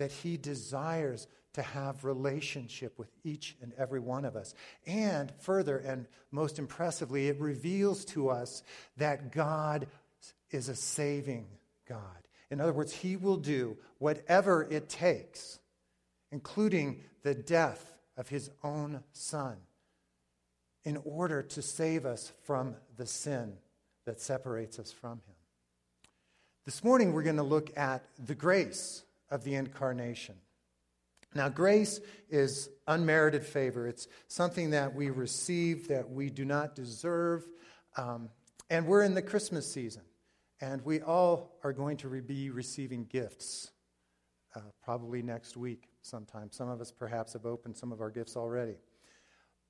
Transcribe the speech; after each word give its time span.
that 0.00 0.10
He 0.10 0.38
desires 0.38 1.26
to 1.52 1.60
have 1.60 2.06
relationship 2.06 2.98
with 2.98 3.10
each 3.22 3.54
and 3.60 3.74
every 3.76 4.00
one 4.00 4.24
of 4.24 4.34
us. 4.34 4.54
And 4.86 5.30
further, 5.40 5.76
and 5.76 6.06
most 6.30 6.58
impressively, 6.58 7.28
it 7.28 7.38
reveals 7.38 8.06
to 8.06 8.30
us 8.30 8.62
that 8.96 9.30
God 9.30 9.88
is 10.50 10.70
a 10.70 10.74
saving 10.74 11.46
God. 11.86 12.00
In 12.50 12.62
other 12.62 12.72
words, 12.72 12.94
He 12.94 13.16
will 13.16 13.36
do 13.36 13.76
whatever 13.98 14.66
it 14.70 14.88
takes, 14.88 15.58
including 16.32 17.02
the 17.22 17.34
death 17.34 17.92
of 18.16 18.30
His 18.30 18.50
own 18.64 19.02
Son, 19.12 19.58
in 20.82 20.96
order 21.04 21.42
to 21.42 21.60
save 21.60 22.06
us 22.06 22.32
from 22.44 22.74
the 22.96 23.06
sin 23.06 23.52
that 24.06 24.18
separates 24.18 24.78
us 24.78 24.90
from 24.92 25.18
Him. 25.26 25.36
This 26.64 26.82
morning, 26.82 27.12
we're 27.12 27.22
going 27.22 27.36
to 27.36 27.42
look 27.42 27.76
at 27.76 28.02
the 28.18 28.34
grace 28.34 29.02
of 29.30 29.44
the 29.44 29.54
incarnation. 29.54 30.36
Now, 31.34 31.48
grace 31.48 32.00
is 32.28 32.68
unmerited 32.88 33.44
favor. 33.44 33.86
It's 33.86 34.08
something 34.26 34.70
that 34.70 34.94
we 34.94 35.10
receive 35.10 35.88
that 35.88 36.10
we 36.10 36.28
do 36.28 36.44
not 36.44 36.74
deserve. 36.74 37.46
Um, 37.96 38.30
and 38.68 38.86
we're 38.86 39.02
in 39.02 39.14
the 39.14 39.22
Christmas 39.22 39.70
season. 39.70 40.02
And 40.60 40.84
we 40.84 41.00
all 41.00 41.56
are 41.62 41.72
going 41.72 41.96
to 41.98 42.08
be 42.20 42.50
receiving 42.50 43.04
gifts 43.04 43.70
uh, 44.54 44.60
probably 44.82 45.22
next 45.22 45.56
week 45.56 45.88
sometime. 46.02 46.50
Some 46.50 46.68
of 46.68 46.80
us 46.80 46.90
perhaps 46.90 47.32
have 47.34 47.46
opened 47.46 47.76
some 47.76 47.92
of 47.92 48.00
our 48.00 48.10
gifts 48.10 48.36
already. 48.36 48.76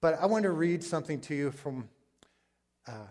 But 0.00 0.18
I 0.20 0.26
want 0.26 0.44
to 0.44 0.50
read 0.50 0.82
something 0.82 1.20
to 1.22 1.34
you 1.34 1.50
from 1.50 1.88
uh, 2.88 3.08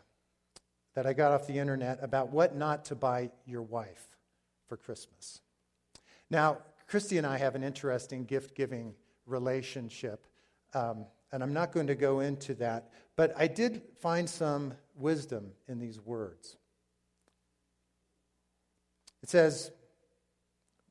that 0.95 1.05
I 1.05 1.13
got 1.13 1.31
off 1.31 1.45
the 1.45 1.59
internet 1.59 1.99
about 2.01 2.31
what 2.31 2.55
not 2.55 2.85
to 2.85 2.95
buy 2.95 3.29
your 3.45 3.61
wife 3.61 4.07
for 4.67 4.75
Christmas. 4.75 5.39
Now, 6.29 6.59
Christy 6.87 7.17
and 7.17 7.25
I 7.27 7.37
have 7.37 7.55
an 7.55 7.63
interesting 7.63 8.25
gift 8.25 8.55
giving 8.55 8.93
relationship, 9.25 10.25
um, 10.73 11.05
and 11.31 11.43
I'm 11.43 11.53
not 11.53 11.71
going 11.71 11.87
to 11.87 11.95
go 11.95 12.19
into 12.19 12.53
that, 12.55 12.91
but 13.15 13.33
I 13.37 13.47
did 13.47 13.81
find 13.99 14.29
some 14.29 14.73
wisdom 14.95 15.51
in 15.67 15.79
these 15.79 15.99
words. 15.99 16.57
It 19.21 19.29
says, 19.29 19.71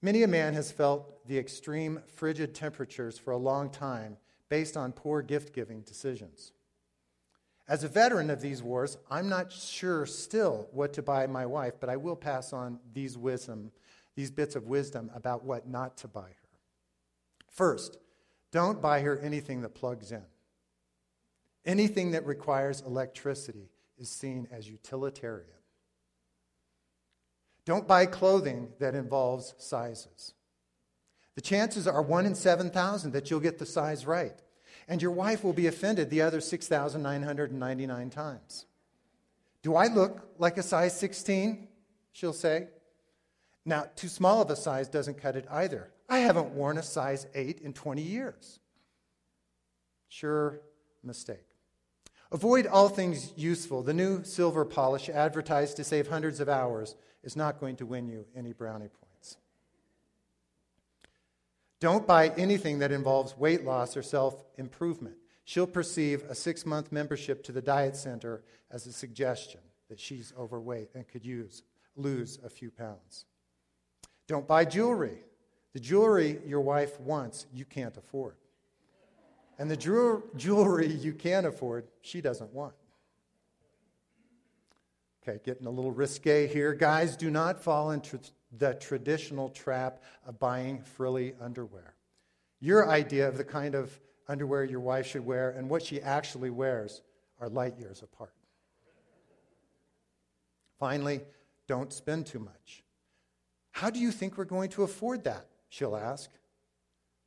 Many 0.01 0.23
a 0.23 0.29
man 0.29 0.55
has 0.55 0.71
felt 0.71 1.27
the 1.27 1.39
extreme 1.39 2.01
frigid 2.15 2.55
temperatures 2.55 3.19
for 3.19 3.33
a 3.33 3.37
long 3.37 3.69
time 3.69 4.17
based 4.49 4.77
on 4.77 4.93
poor 4.93 5.23
gift 5.23 5.53
giving 5.53 5.81
decisions. 5.81 6.53
As 7.69 7.85
a 7.85 7.89
veteran 7.89 8.31
of 8.31 8.41
these 8.41 8.63
wars, 8.63 8.97
I'm 9.11 9.29
not 9.29 9.53
sure 9.53 10.07
still 10.07 10.69
what 10.71 10.93
to 10.95 11.03
buy 11.03 11.27
my 11.27 11.45
wife, 11.45 11.75
but 11.81 11.91
I 11.91 11.97
will 11.97 12.17
pass 12.17 12.53
on 12.53 12.79
these 12.95 13.19
wisdom, 13.19 13.73
these 14.19 14.33
bits 14.33 14.57
of 14.57 14.67
wisdom 14.67 15.13
about 15.15 15.45
what 15.45 15.69
not 15.69 15.97
to 15.97 16.09
buy 16.09 16.23
her. 16.23 16.59
First, 17.53 17.99
don't 18.51 18.83
buy 18.83 18.99
her 19.03 19.17
anything 19.21 19.61
that 19.61 19.77
plugs 19.77 20.11
in. 20.11 20.25
Anything 21.65 22.11
that 22.11 22.27
requires 22.27 22.81
electricity 22.81 23.71
is 23.97 24.11
seen 24.11 24.49
as 24.51 24.69
utilitarian. 24.69 25.47
Don't 27.65 27.87
buy 27.87 28.07
clothing 28.07 28.71
that 28.81 28.97
involves 28.97 29.55
sizes. 29.57 30.35
The 31.37 31.41
chances 31.41 31.87
are 31.87 32.03
1 32.03 32.27
in 32.27 32.35
7,000 32.35 33.13
that 33.13 33.31
you'll 33.31 33.39
get 33.39 33.61
the 33.61 33.67
size 33.67 34.05
right. 34.05 34.43
And 34.89 35.01
your 35.01 35.13
wife 35.13 35.45
will 35.45 35.53
be 35.53 35.69
offended 35.69 36.11
the 36.11 36.23
other 36.23 36.41
6,999 36.41 38.11
times. 38.11 38.67
Do 39.63 39.77
I 39.77 39.87
look 39.87 40.29
like 40.39 40.59
a 40.59 40.65
size 40.65 40.99
16? 40.99 41.69
She'll 42.11 42.33
say. 42.33 42.67
Now, 43.69 43.85
too 43.97 44.09
small 44.09 44.41
of 44.41 44.49
a 44.49 44.57
size 44.57 44.89
doesn't 44.89 45.21
cut 45.21 45.37
it 45.37 45.45
either. 45.51 45.91
I 46.09 46.21
haven't 46.21 46.55
worn 46.55 46.79
a 46.79 46.83
size 46.83 47.27
8 47.35 47.61
in 47.61 47.75
20 47.75 48.01
years. 48.01 48.61
Sure 50.09 50.63
mistake. 51.05 51.45
Avoid 52.33 52.67
all 52.67 52.89
things 52.89 53.31
useful. 53.37 53.83
The 53.83 53.93
new 53.93 54.25
silver 54.25 54.65
polish 54.65 55.11
advertised 55.11 55.77
to 55.77 55.85
save 55.85 56.09
hundreds 56.09 56.41
of 56.41 56.49
hours 56.49 56.95
is 57.23 57.37
not 57.37 57.61
going 57.61 57.77
to 57.77 57.85
win 57.85 58.09
you 58.09 58.25
any 58.35 58.55
brownie 58.55 58.89
points. 58.89 59.37
Don't 61.79 62.07
buy 62.07 62.29
anything 62.39 62.79
that 62.79 62.91
involves 62.91 63.37
weight 63.37 63.67
loss 63.67 63.99
or 63.99 64.03
self 64.03 64.47
improvement. 64.57 65.17
She'll 65.45 65.67
perceive 65.67 66.23
a 66.31 66.35
six 66.35 66.65
month 66.65 66.91
membership 66.91 67.45
to 67.45 67.53
the 67.53 67.61
diet 67.61 67.97
center 67.97 68.43
as 68.71 68.87
a 68.87 68.93
suggestion 68.95 69.61
that 69.91 70.01
she's 70.01 70.33
overweight 70.39 70.89
and 70.95 71.07
could 71.07 71.27
use, 71.27 71.65
lose 71.97 72.39
a 72.43 72.49
few 72.49 72.71
pounds. 72.71 73.27
Don't 74.29 74.47
buy 74.47 74.65
jewelry. 74.65 75.19
The 75.73 75.81
jewelry 75.81 76.39
your 76.47 76.61
wife 76.61 77.01
wants, 77.01 77.47
you 77.53 77.65
can't 77.65 77.97
afford. 77.97 78.37
And 79.59 79.69
the 79.71 79.77
jewelry 79.77 80.87
you 80.87 81.13
can 81.13 81.45
afford, 81.47 81.89
she 82.03 82.21
doesn't 82.21 82.53
want. 82.53 82.75
Okay, 85.23 85.41
getting 85.45 85.67
a 85.67 85.71
little 85.71 85.91
risque 85.91 86.47
here. 86.47 86.73
Guys, 86.75 87.17
do 87.17 87.31
not 87.31 87.63
fall 87.63 87.91
into 87.91 88.21
the 88.57 88.75
traditional 88.75 89.49
trap 89.49 90.03
of 90.27 90.39
buying 90.39 90.81
frilly 90.83 91.35
underwear. 91.41 91.95
Your 92.61 92.89
idea 92.89 93.29
of 93.29 93.37
the 93.37 93.45
kind 93.45 93.75
of 93.75 93.99
underwear 94.29 94.65
your 94.65 94.81
wife 94.81 95.07
should 95.07 95.25
wear 95.25 95.51
and 95.51 95.69
what 95.69 95.83
she 95.83 96.01
actually 96.01 96.51
wears 96.51 97.03
are 97.41 97.49
light 97.49 97.79
years 97.79 98.03
apart. 98.03 98.33
Finally, 100.79 101.21
don't 101.67 101.93
spend 101.93 102.27
too 102.27 102.39
much. 102.39 102.85
How 103.79 103.91
do 103.91 104.01
you 104.01 104.11
think 104.11 104.37
we're 104.37 104.45
going 104.45 104.71
to 104.71 104.83
afford 104.83 105.23
that? 105.23 105.47
She'll 105.69 105.95
ask. 105.95 106.29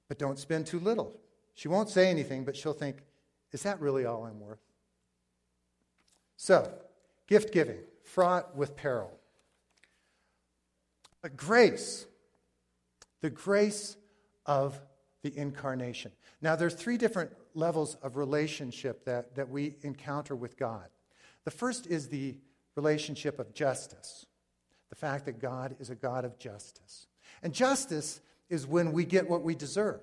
But 0.10 0.20
don't 0.20 0.38
spend 0.38 0.68
too 0.68 0.82
little. 0.82 1.18
She 1.54 1.70
won't 1.70 1.88
say 1.88 2.10
anything, 2.10 2.44
but 2.44 2.58
she'll 2.58 2.74
think, 2.74 2.98
is 3.54 3.64
that 3.64 3.80
really 3.80 4.04
all 4.06 4.26
I'm 4.26 4.38
worth? 4.42 4.60
So, 6.36 6.70
gift 7.26 7.54
giving 7.54 7.78
fraught 8.04 8.54
with 8.54 8.76
peril. 8.76 9.18
But 11.22 11.38
grace, 11.38 12.06
the 13.22 13.30
grace 13.30 13.96
of 14.46 14.78
the 15.22 15.32
incarnation. 15.38 16.12
Now, 16.42 16.58
there's 16.58 16.74
three 16.74 16.98
different 16.98 17.32
levels 17.54 17.96
of 18.04 18.18
relationship 18.18 19.06
that, 19.06 19.36
that 19.36 19.48
we 19.48 19.76
encounter 19.84 20.36
with 20.36 20.58
God. 20.58 20.90
The 21.46 21.52
first 21.52 21.88
is 21.88 22.10
the 22.10 22.36
relationship 22.76 23.40
of 23.40 23.54
justice, 23.54 24.26
the 24.92 24.96
fact 24.96 25.26
that 25.26 25.40
God 25.40 25.76
is 25.80 25.90
a 25.90 25.96
God 25.96 26.26
of 26.26 26.38
justice. 26.38 27.08
And 27.42 27.54
justice 27.54 28.22
is 28.50 28.68
when 28.68 28.92
we 28.92 29.06
get 29.06 29.28
what 29.28 29.42
we 29.42 29.56
deserve. 29.56 30.02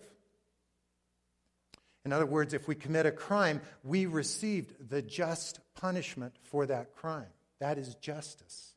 In 2.04 2.12
other 2.12 2.26
words, 2.26 2.54
if 2.54 2.66
we 2.66 2.74
commit 2.74 3.04
a 3.04 3.12
crime, 3.12 3.60
we 3.84 4.06
received 4.06 4.88
the 4.88 5.02
just 5.02 5.60
punishment 5.74 6.34
for 6.42 6.64
that 6.66 6.96
crime. 6.96 7.28
That 7.60 7.76
is 7.76 7.94
justice. 7.96 8.74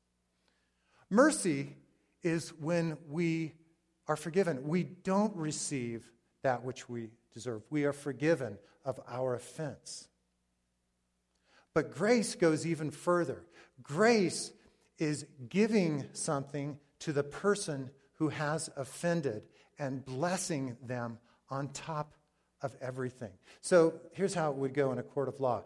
Mercy 1.10 1.76
is 2.24 2.50
when 2.60 2.98
we 3.10 3.54
are 4.08 4.18
forgiven. 4.18 4.68
We 4.68 4.84
don't 4.84 5.36
receive 5.36 6.12
that 6.44 6.64
which 6.64 6.90
we 6.90 7.10
deserve. 7.34 7.62
We 7.70 7.86
are 7.86 7.94
forgiven 7.94 8.58
of 8.84 9.00
our 9.08 9.36
offense. 9.36 10.10
But 11.74 11.96
grace 11.96 12.36
goes 12.36 12.68
even 12.68 12.92
further. 12.92 13.44
Grace 13.82 14.52
is 15.02 15.26
giving 15.50 16.06
something 16.14 16.78
to 17.00 17.12
the 17.12 17.24
person 17.24 17.90
who 18.14 18.30
has 18.30 18.70
offended 18.78 19.44
and 19.80 20.06
blessing 20.06 20.78
them 20.86 21.18
on 21.50 21.68
top 21.70 22.14
of 22.62 22.76
everything. 22.80 23.32
So 23.62 23.96
here's 24.14 24.36
how 24.36 24.52
it 24.52 24.58
would 24.58 24.74
go 24.74 24.92
in 24.92 25.00
a 25.00 25.04
court 25.04 25.28
of 25.28 25.40
law 25.40 25.64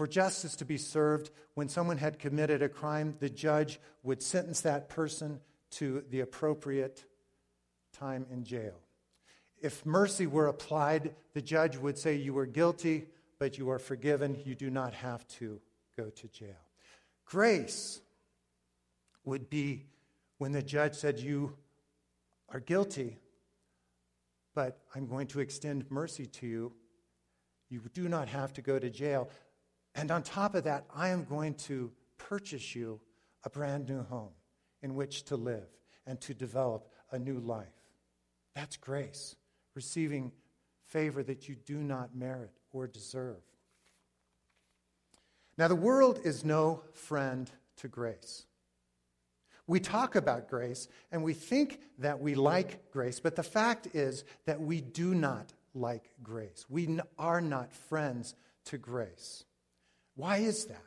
for 0.00 0.06
justice 0.06 0.56
to 0.56 0.64
be 0.64 0.78
served, 0.78 1.30
when 1.52 1.68
someone 1.68 1.98
had 1.98 2.18
committed 2.18 2.62
a 2.62 2.70
crime, 2.70 3.16
the 3.20 3.28
judge 3.28 3.78
would 4.02 4.22
sentence 4.22 4.62
that 4.62 4.88
person 4.88 5.40
to 5.72 6.02
the 6.08 6.20
appropriate 6.20 7.04
time 7.92 8.24
in 8.30 8.44
jail. 8.44 8.80
If 9.60 9.84
mercy 9.84 10.26
were 10.26 10.46
applied, 10.46 11.14
the 11.34 11.42
judge 11.42 11.76
would 11.76 11.98
say, 11.98 12.14
You 12.14 12.32
were 12.32 12.46
guilty, 12.46 13.08
but 13.38 13.58
you 13.58 13.68
are 13.68 13.78
forgiven. 13.78 14.40
You 14.42 14.54
do 14.54 14.70
not 14.70 14.94
have 14.94 15.28
to 15.38 15.60
go 15.98 16.08
to 16.08 16.28
jail. 16.28 16.64
Grace 17.26 18.00
would 19.24 19.50
be 19.50 19.86
when 20.38 20.52
the 20.52 20.62
judge 20.62 20.94
said, 20.94 21.18
You 21.18 21.56
are 22.48 22.60
guilty, 22.60 23.18
but 24.54 24.78
I'm 24.94 25.06
going 25.06 25.26
to 25.28 25.40
extend 25.40 25.90
mercy 25.90 26.26
to 26.26 26.46
you. 26.46 26.72
You 27.68 27.82
do 27.94 28.08
not 28.08 28.28
have 28.28 28.52
to 28.54 28.62
go 28.62 28.78
to 28.78 28.90
jail. 28.90 29.30
And 29.94 30.10
on 30.10 30.22
top 30.22 30.54
of 30.54 30.64
that, 30.64 30.84
I 30.94 31.08
am 31.08 31.24
going 31.24 31.54
to 31.54 31.90
purchase 32.18 32.74
you 32.74 33.00
a 33.44 33.50
brand 33.50 33.88
new 33.88 34.02
home 34.02 34.32
in 34.82 34.94
which 34.94 35.24
to 35.24 35.36
live 35.36 35.68
and 36.06 36.20
to 36.22 36.34
develop 36.34 36.88
a 37.12 37.18
new 37.18 37.38
life. 37.38 37.66
That's 38.54 38.76
grace, 38.76 39.36
receiving 39.74 40.32
favor 40.86 41.22
that 41.22 41.48
you 41.48 41.54
do 41.54 41.78
not 41.78 42.16
merit 42.16 42.50
or 42.72 42.86
deserve. 42.86 43.42
Now, 45.56 45.68
the 45.68 45.76
world 45.76 46.20
is 46.24 46.44
no 46.44 46.82
friend 46.92 47.50
to 47.76 47.88
grace. 47.88 48.46
We 49.70 49.78
talk 49.78 50.16
about 50.16 50.48
grace 50.48 50.88
and 51.12 51.22
we 51.22 51.32
think 51.32 51.78
that 52.00 52.18
we 52.18 52.34
like 52.34 52.90
grace, 52.90 53.20
but 53.20 53.36
the 53.36 53.44
fact 53.44 53.86
is 53.94 54.24
that 54.44 54.60
we 54.60 54.80
do 54.80 55.14
not 55.14 55.52
like 55.74 56.10
grace. 56.24 56.66
We 56.68 56.98
are 57.16 57.40
not 57.40 57.72
friends 57.72 58.34
to 58.64 58.78
grace. 58.78 59.44
Why 60.16 60.38
is 60.38 60.64
that? 60.64 60.82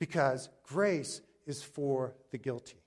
Because 0.00 0.48
grace 0.64 1.20
is 1.46 1.62
for 1.62 2.16
the 2.32 2.38
guilty, 2.38 2.82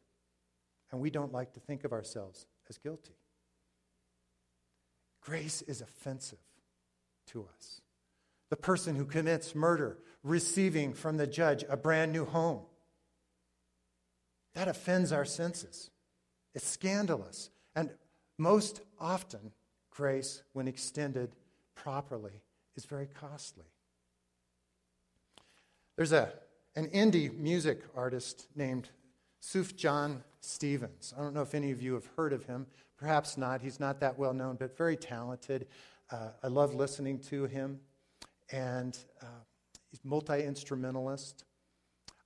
and 0.92 1.00
we 1.00 1.10
don't 1.10 1.31
like 1.31 1.54
to 1.54 1.62
think 1.62 1.86
of 1.86 1.94
ourselves 1.94 2.46
as 2.69 2.78
guilty. 2.78 3.16
Grace 5.22 5.62
is 5.62 5.80
offensive 5.80 6.40
to 7.28 7.48
us. 7.56 7.80
The 8.50 8.57
person 8.57 8.98
who 8.98 9.06
commits 9.06 9.56
murder 9.56 9.98
receiving 10.24 10.94
from 10.94 11.16
the 11.16 11.25
judge 11.25 11.63
a 11.69 11.78
brand 11.78 12.12
new 12.12 12.25
home. 12.25 12.63
That 14.56 14.68
offends 14.68 15.12
our 15.12 15.25
senses. 15.25 15.90
It's 16.54 16.68
scandalous. 16.68 17.50
And 17.75 17.92
most 18.38 18.81
often, 19.00 19.51
grace, 19.92 20.44
when 20.54 20.68
extended 20.68 21.31
properly, 21.75 22.42
is 22.75 22.86
very 22.86 23.07
costly. 23.07 23.66
There's 25.96 26.13
a, 26.13 26.31
an 26.75 26.88
indie 26.88 27.38
music 27.38 27.81
artist 27.96 28.48
named 28.56 28.90
Sufjan 29.42 30.22
Stevens. 30.42 31.13
I 31.18 31.22
don't 31.22 31.34
know 31.34 31.42
if 31.42 31.54
any 31.54 31.72
of 31.72 31.81
you 31.81 31.94
have 31.94 32.06
heard 32.16 32.34
of 32.34 32.46
him. 32.46 32.68
Perhaps 32.98 33.38
not. 33.38 33.62
He's 33.62 33.80
not 33.80 34.00
that 34.00 34.18
well 34.18 34.34
known, 34.34 34.56
but 34.56 34.78
very 34.78 34.96
talented. 34.96 35.68
Uh, 36.12 36.30
I 36.44 36.48
love 36.48 36.74
listening 36.74 37.19
to 37.30 37.46
him. 37.46 37.80
And 38.51 38.98
uh, 39.22 39.25
he's 39.92 40.00
multi 40.04 40.44
instrumentalist. 40.44 41.44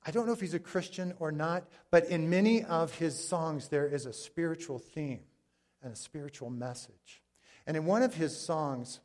I 0.06 0.12
don't 0.12 0.28
know 0.28 0.34
if 0.34 0.42
he's 0.42 0.54
a 0.54 0.60
Christian 0.60 1.14
or 1.20 1.32
not, 1.32 1.64
but 1.90 2.06
in 2.06 2.30
many 2.30 2.64
of 2.64 2.94
his 2.96 3.18
songs, 3.18 3.70
there 3.70 3.88
is 3.88 4.06
a 4.06 4.14
spiritual 4.14 4.80
theme 4.80 5.22
and 5.82 5.94
a 5.94 5.96
spiritual 5.96 6.50
message. 6.50 7.22
And 7.66 7.78
in 7.78 7.86
one 7.86 8.04
of 8.04 8.14
his 8.14 8.38
songs, 8.38 9.00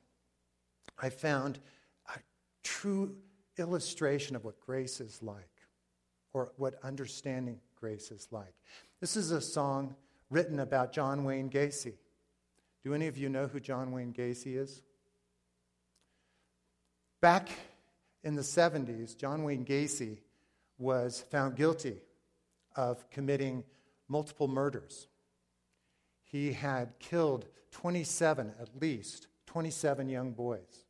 I 1.00 1.10
found 1.10 1.60
a 2.08 2.18
true 2.64 3.16
illustration 3.58 4.34
of 4.34 4.44
what 4.44 4.58
grace 4.60 5.00
is 5.00 5.22
like, 5.22 5.50
or 6.32 6.52
what 6.56 6.74
understanding 6.82 7.60
grace 7.76 8.10
is 8.10 8.26
like. 8.32 8.54
This 9.00 9.16
is 9.16 9.30
a 9.30 9.40
song 9.40 9.94
written 10.30 10.58
about 10.58 10.92
John 10.92 11.24
Wayne 11.24 11.48
Gacy. 11.48 11.94
Do 12.84 12.94
any 12.94 13.06
of 13.06 13.16
you 13.16 13.28
know 13.28 13.46
who 13.46 13.60
John 13.60 13.92
Wayne 13.92 14.12
Gacy 14.12 14.56
is? 14.56 14.82
Back 17.20 17.48
in 18.24 18.34
the 18.34 18.42
70s, 18.42 19.16
John 19.16 19.44
Wayne 19.44 19.64
Gacy 19.64 20.18
was 20.78 21.24
found 21.30 21.56
guilty 21.56 22.00
of 22.76 23.08
committing 23.10 23.64
multiple 24.08 24.48
murders. 24.48 25.08
He 26.22 26.52
had 26.52 26.98
killed 26.98 27.46
27, 27.72 28.52
at 28.60 28.80
least, 28.80 29.26
27 29.46 30.08
young 30.08 30.32
boys. 30.32 30.84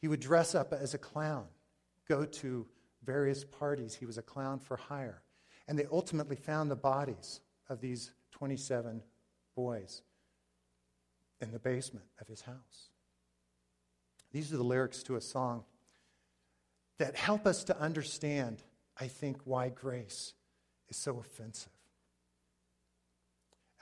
He 0.00 0.08
would 0.08 0.20
dress 0.20 0.54
up 0.54 0.72
as 0.72 0.94
a 0.94 0.98
clown, 0.98 1.46
go 2.08 2.24
to 2.24 2.66
various 3.02 3.44
parties. 3.44 3.94
He 3.94 4.06
was 4.06 4.18
a 4.18 4.22
clown 4.22 4.58
for 4.58 4.76
hire. 4.76 5.22
And 5.68 5.78
they 5.78 5.86
ultimately 5.90 6.36
found 6.36 6.70
the 6.70 6.76
bodies 6.76 7.40
of 7.68 7.80
these 7.80 8.12
27 8.32 9.02
boys 9.54 10.02
in 11.40 11.50
the 11.52 11.58
basement 11.58 12.06
of 12.20 12.28
his 12.28 12.42
house. 12.42 12.90
These 14.32 14.52
are 14.52 14.56
the 14.56 14.64
lyrics 14.64 15.02
to 15.04 15.16
a 15.16 15.20
song 15.20 15.64
that 16.98 17.16
help 17.16 17.46
us 17.46 17.64
to 17.64 17.78
understand, 17.78 18.62
I 18.98 19.08
think, 19.08 19.38
why 19.44 19.68
grace 19.68 20.34
is 20.88 20.96
so 20.96 21.18
offensive. 21.18 21.72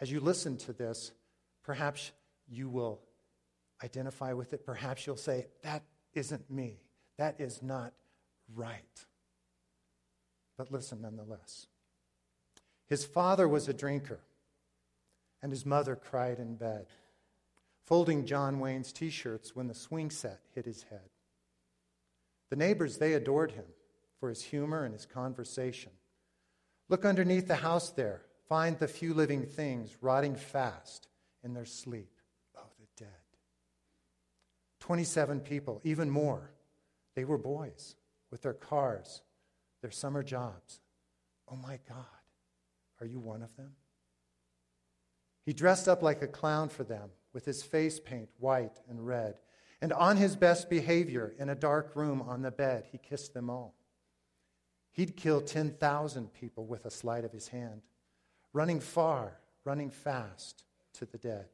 As 0.01 0.11
you 0.11 0.21
listen 0.21 0.57
to 0.59 0.73
this, 0.73 1.13
perhaps 1.63 2.13
you 2.49 2.69
will 2.69 3.01
identify 3.83 4.33
with 4.33 4.53
it. 4.53 4.67
Perhaps 4.67 5.07
you'll 5.07 5.17
say, 5.17 5.47
That 5.63 5.83
isn't 6.15 6.51
me. 6.51 6.81
That 7.19 7.41
is 7.41 7.63
not 7.63 7.93
right. 8.55 9.05
But 10.57 10.73
listen 10.73 11.01
nonetheless. 11.01 11.67
His 12.87 13.05
father 13.05 13.49
was 13.49 13.69
a 13.69 13.75
drinker, 13.75 14.21
and 15.43 15.51
his 15.51 15.65
mother 15.65 15.97
cried 15.97 16.39
in 16.39 16.57
bed, 16.57 16.87
folding 17.85 18.27
John 18.27 18.61
Wayne's 18.61 18.93
t 18.93 19.11
shirts 19.11 19.55
when 19.55 19.69
the 19.69 19.75
swing 19.75 20.11
set 20.11 20.41
hit 20.55 20.67
his 20.67 20.85
head. 20.85 21.09
The 22.55 22.65
neighbors, 22.65 22.99
they 22.99 23.15
adored 23.15 23.51
him 23.51 23.65
for 24.21 24.29
his 24.29 24.41
humor 24.41 24.85
and 24.85 24.95
his 24.95 25.06
conversation. 25.06 25.91
Look 26.89 27.05
underneath 27.05 27.49
the 27.49 27.56
house 27.56 27.91
there. 27.91 28.23
Find 28.49 28.79
the 28.79 28.87
few 28.87 29.12
living 29.12 29.45
things 29.45 29.97
rotting 30.01 30.37
fast 30.37 31.09
in 31.43 31.53
their 31.53 31.65
sleep. 31.65 32.12
Oh, 32.56 32.61
the 32.79 32.87
dead. 33.05 33.11
27 34.79 35.41
people, 35.41 35.81
even 35.83 36.09
more. 36.09 36.53
They 37.17 37.25
were 37.25 37.39
boys 37.39 37.97
with 38.31 38.43
their 38.43 38.55
cars, 38.55 39.23
their 39.83 39.91
summer 39.91 40.23
jobs. 40.23 40.79
Oh 41.51 41.56
my 41.56 41.81
God, 41.89 42.06
are 43.01 43.06
you 43.06 43.19
one 43.19 43.43
of 43.43 43.56
them? 43.56 43.73
He 45.45 45.53
dressed 45.53 45.89
up 45.89 46.05
like 46.05 46.23
a 46.23 46.29
clown 46.29 46.69
for 46.69 46.85
them 46.85 47.11
with 47.33 47.47
his 47.47 47.65
face 47.65 47.99
paint 47.99 48.29
white 48.39 48.79
and 48.89 49.05
red 49.05 49.41
and 49.85 49.93
on 49.93 50.17
his 50.17 50.35
best 50.35 50.71
behavior, 50.71 51.35
in 51.39 51.51
a 51.51 51.55
dark 51.55 51.95
room 51.95 52.23
on 52.23 52.41
the 52.41 52.51
bed, 52.51 52.87
he 52.91 52.97
kissed 52.97 53.35
them 53.35 53.51
all. 53.51 53.75
He'd 54.93 55.15
kill 55.15 55.43
10,000 55.43 56.33
people 56.33 56.65
with 56.65 56.87
a 56.87 56.91
sleight 56.91 57.23
of 57.23 57.33
his 57.33 57.49
hand, 57.49 57.83
running 58.55 58.81
far, 58.81 59.41
running 59.63 59.91
fast 59.91 60.65
to 60.95 61.05
the 61.05 61.19
dead. 61.19 61.49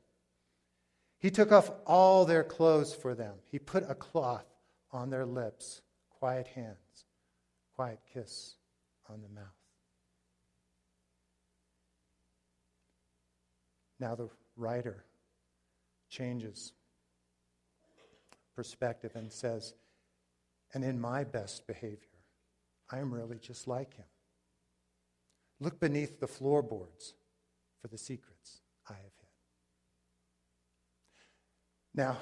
He 1.19 1.33
took 1.33 1.51
off 1.51 1.73
all 1.89 2.25
their 2.25 2.45
clothes 2.45 2.95
for 2.95 3.17
them. 3.17 3.35
He 3.51 3.59
put 3.59 3.83
a 3.91 3.97
cloth 3.97 4.47
on 4.93 5.11
their 5.11 5.27
lips, 5.27 5.83
quiet 6.09 6.47
hands, 6.47 7.07
quiet 7.75 7.99
kiss 8.15 8.55
on 9.09 9.23
the 9.23 9.29
mouth. 9.29 9.47
Now 13.99 14.15
the 14.15 14.29
writer 14.57 15.05
changes 16.09 16.75
perspective 18.61 19.13
and 19.15 19.33
says, 19.33 19.73
and 20.75 20.85
in 20.85 21.01
my 21.01 21.25
best 21.25 21.67
behavior, 21.67 22.21
I 22.91 22.99
am 22.99 23.11
really 23.11 23.39
just 23.39 23.67
like 23.67 23.95
him. 23.97 24.05
Look 25.61 25.81
beneath 25.81 26.21
the 26.21 26.27
floorboards 26.27 27.15
for 27.81 27.89
the 27.89 27.97
secrets 27.97 28.61
I 28.87 28.93
have 28.93 29.01
hid. 29.01 29.31
Now, 31.95 32.19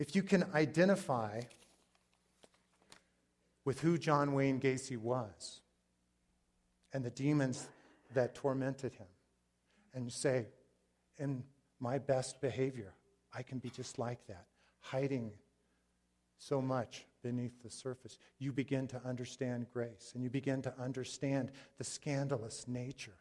if 0.00 0.16
you 0.16 0.24
can 0.24 0.46
identify 0.52 1.42
with 3.64 3.82
who 3.82 3.98
John 3.98 4.32
Wayne 4.32 4.58
Gacy 4.58 4.96
was 4.96 5.60
and 6.92 7.04
the 7.04 7.10
demons 7.10 7.68
that 8.14 8.34
tormented 8.34 8.94
him, 8.94 9.06
and 9.94 10.12
say, 10.12 10.46
in 11.18 11.44
my 11.78 11.98
best 11.98 12.40
behavior, 12.40 12.92
I 13.32 13.44
can 13.44 13.60
be 13.60 13.70
just 13.70 13.96
like 13.96 14.26
that 14.26 14.46
hiding 14.80 15.32
so 16.38 16.60
much 16.60 17.06
beneath 17.22 17.62
the 17.62 17.70
surface, 17.70 18.18
you 18.38 18.52
begin 18.52 18.86
to 18.88 19.00
understand 19.04 19.66
grace 19.72 20.12
and 20.14 20.24
you 20.24 20.30
begin 20.30 20.62
to 20.62 20.74
understand 20.80 21.50
the 21.78 21.84
scandalous 21.84 22.66
nature 22.66 23.16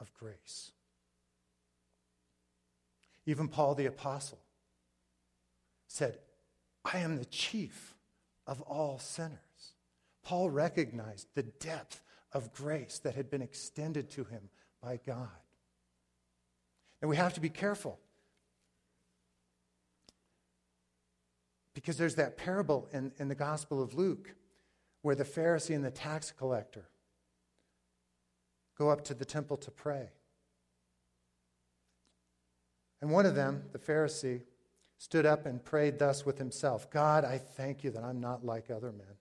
of 0.00 0.12
grace. 0.14 0.72
Even 3.24 3.48
Paul 3.48 3.74
the 3.74 3.86
Apostle 3.86 4.40
said, 5.88 6.18
I 6.84 6.98
am 6.98 7.16
the 7.16 7.24
chief 7.24 7.94
of 8.46 8.60
all 8.62 8.98
sinners. 8.98 9.38
Paul 10.22 10.50
recognized 10.50 11.28
the 11.34 11.42
depth 11.42 12.02
of 12.32 12.52
grace 12.52 12.98
that 13.00 13.14
had 13.14 13.30
been 13.30 13.42
extended 13.42 14.10
to 14.10 14.24
him 14.24 14.48
by 14.82 14.98
God. 15.06 15.28
And 17.00 17.08
we 17.08 17.16
have 17.16 17.34
to 17.34 17.40
be 17.40 17.48
careful 17.48 17.98
Because 21.76 21.98
there's 21.98 22.14
that 22.14 22.38
parable 22.38 22.88
in, 22.90 23.12
in 23.18 23.28
the 23.28 23.34
Gospel 23.34 23.82
of 23.82 23.92
Luke 23.92 24.34
where 25.02 25.14
the 25.14 25.24
Pharisee 25.24 25.74
and 25.74 25.84
the 25.84 25.90
tax 25.90 26.32
collector 26.32 26.88
go 28.78 28.88
up 28.88 29.04
to 29.04 29.12
the 29.12 29.26
temple 29.26 29.58
to 29.58 29.70
pray. 29.70 30.08
And 33.02 33.10
one 33.10 33.26
of 33.26 33.34
them, 33.34 33.64
the 33.72 33.78
Pharisee, 33.78 34.40
stood 34.96 35.26
up 35.26 35.44
and 35.44 35.62
prayed 35.62 35.98
thus 35.98 36.24
with 36.24 36.38
himself 36.38 36.90
God, 36.90 37.26
I 37.26 37.36
thank 37.36 37.84
you 37.84 37.90
that 37.90 38.02
I'm 38.02 38.20
not 38.20 38.42
like 38.42 38.70
other 38.70 38.90
men, 38.90 39.18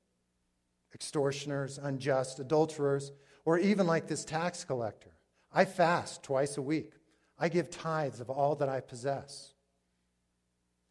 extortioners, 0.94 1.78
unjust, 1.78 2.40
adulterers, 2.40 3.12
or 3.44 3.60
even 3.60 3.86
like 3.86 4.08
this 4.08 4.24
tax 4.24 4.64
collector. 4.64 5.12
I 5.52 5.66
fast 5.66 6.24
twice 6.24 6.56
a 6.56 6.62
week, 6.62 6.94
I 7.38 7.50
give 7.50 7.70
tithes 7.70 8.22
of 8.22 8.30
all 8.30 8.56
that 8.56 8.70
I 8.70 8.80
possess. 8.80 9.55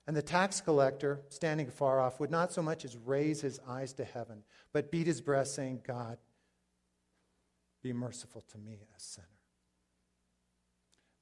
And 0.06 0.14
the 0.14 0.22
tax 0.22 0.60
collector, 0.60 1.22
standing 1.28 1.70
far 1.70 1.98
off, 1.98 2.20
would 2.20 2.30
not 2.30 2.52
so 2.52 2.60
much 2.60 2.84
as 2.84 2.96
raise 2.96 3.40
his 3.40 3.58
eyes 3.66 3.94
to 3.94 4.04
heaven, 4.04 4.42
but 4.72 4.90
beat 4.90 5.06
his 5.06 5.22
breast, 5.22 5.54
saying, 5.54 5.80
God, 5.86 6.18
be 7.82 7.92
merciful 7.92 8.42
to 8.52 8.58
me, 8.58 8.80
a 8.96 9.00
sinner. 9.00 9.26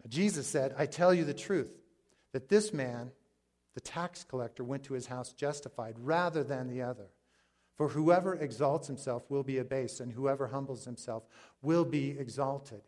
Now, 0.03 0.09
Jesus 0.09 0.49
said, 0.49 0.75
I 0.77 0.87
tell 0.87 1.15
you 1.15 1.25
the 1.25 1.35
truth, 1.35 1.71
that 2.33 2.49
this 2.49 2.73
man, 2.73 3.12
the 3.75 3.81
tax 3.81 4.25
collector, 4.25 4.65
went 4.65 4.85
to 4.85 4.95
his 4.95 5.07
house 5.07 5.33
justified 5.33 5.95
rather 5.99 6.43
than 6.43 6.69
the 6.69 6.83
other. 6.83 7.07
For 7.77 7.89
whoever 7.89 8.35
exalts 8.35 8.89
himself 8.89 9.31
will 9.31 9.45
be 9.45 9.59
abased, 9.59 10.01
and 10.01 10.12
whoever 10.12 10.49
humbles 10.49 10.85
himself 10.85 11.23
will 11.62 11.85
be 11.85 12.11
exalted. 12.19 12.83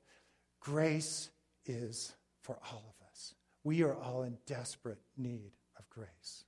Grace 0.58 1.30
is 1.66 2.12
for 2.42 2.58
all 2.70 2.84
of 2.88 3.06
us. 3.08 3.34
We 3.62 3.82
are 3.82 3.94
all 3.94 4.24
in 4.24 4.38
desperate 4.46 5.00
need 5.16 5.52
grace. 5.94 6.44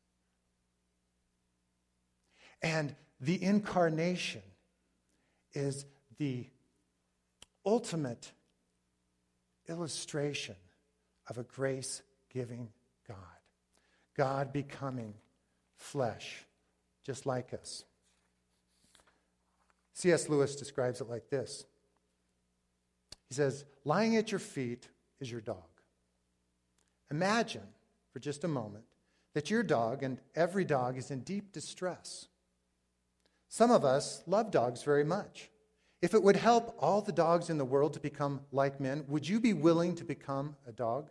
And 2.62 2.94
the 3.20 3.42
incarnation 3.42 4.42
is 5.52 5.86
the 6.18 6.46
ultimate 7.64 8.32
illustration 9.68 10.56
of 11.28 11.38
a 11.38 11.42
grace 11.42 12.02
giving 12.32 12.68
God. 13.08 13.16
God 14.16 14.52
becoming 14.52 15.14
flesh, 15.76 16.44
just 17.04 17.26
like 17.26 17.52
us. 17.52 17.84
C.S. 19.94 20.28
Lewis 20.28 20.56
describes 20.56 21.00
it 21.00 21.08
like 21.08 21.30
this 21.30 21.64
He 23.28 23.34
says, 23.34 23.64
Lying 23.84 24.16
at 24.16 24.30
your 24.30 24.38
feet 24.38 24.88
is 25.20 25.30
your 25.30 25.40
dog. 25.40 25.56
Imagine 27.10 27.66
for 28.12 28.18
just 28.18 28.44
a 28.44 28.48
moment 28.48 28.84
that 29.36 29.50
your 29.50 29.62
dog 29.62 30.02
and 30.02 30.18
every 30.34 30.64
dog 30.64 30.96
is 30.96 31.10
in 31.10 31.20
deep 31.20 31.52
distress. 31.52 32.26
Some 33.50 33.70
of 33.70 33.84
us 33.84 34.22
love 34.26 34.50
dogs 34.50 34.82
very 34.82 35.04
much. 35.04 35.50
If 36.00 36.14
it 36.14 36.22
would 36.22 36.36
help 36.36 36.74
all 36.78 37.02
the 37.02 37.12
dogs 37.12 37.50
in 37.50 37.58
the 37.58 37.64
world 37.66 37.92
to 37.92 38.00
become 38.00 38.40
like 38.50 38.80
men, 38.80 39.04
would 39.08 39.28
you 39.28 39.38
be 39.38 39.52
willing 39.52 39.94
to 39.96 40.04
become 40.04 40.56
a 40.66 40.72
dog? 40.72 41.10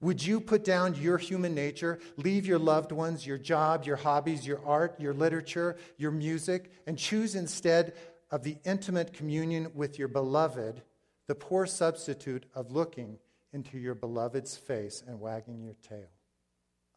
Would 0.00 0.26
you 0.26 0.40
put 0.40 0.64
down 0.64 0.96
your 0.96 1.18
human 1.18 1.54
nature, 1.54 2.00
leave 2.16 2.46
your 2.46 2.58
loved 2.58 2.90
ones, 2.90 3.24
your 3.24 3.38
job, 3.38 3.84
your 3.84 3.94
hobbies, 3.94 4.44
your 4.44 4.60
art, 4.66 4.96
your 4.98 5.14
literature, 5.14 5.76
your 5.98 6.10
music, 6.10 6.72
and 6.88 6.98
choose 6.98 7.36
instead 7.36 7.92
of 8.32 8.42
the 8.42 8.56
intimate 8.64 9.12
communion 9.12 9.70
with 9.72 10.00
your 10.00 10.08
beloved 10.08 10.82
the 11.28 11.36
poor 11.36 11.64
substitute 11.64 12.44
of 12.56 12.72
looking 12.72 13.20
into 13.52 13.78
your 13.78 13.94
beloved's 13.94 14.56
face 14.56 15.02
and 15.06 15.20
wagging 15.20 15.62
your 15.62 15.76
tail, 15.86 16.10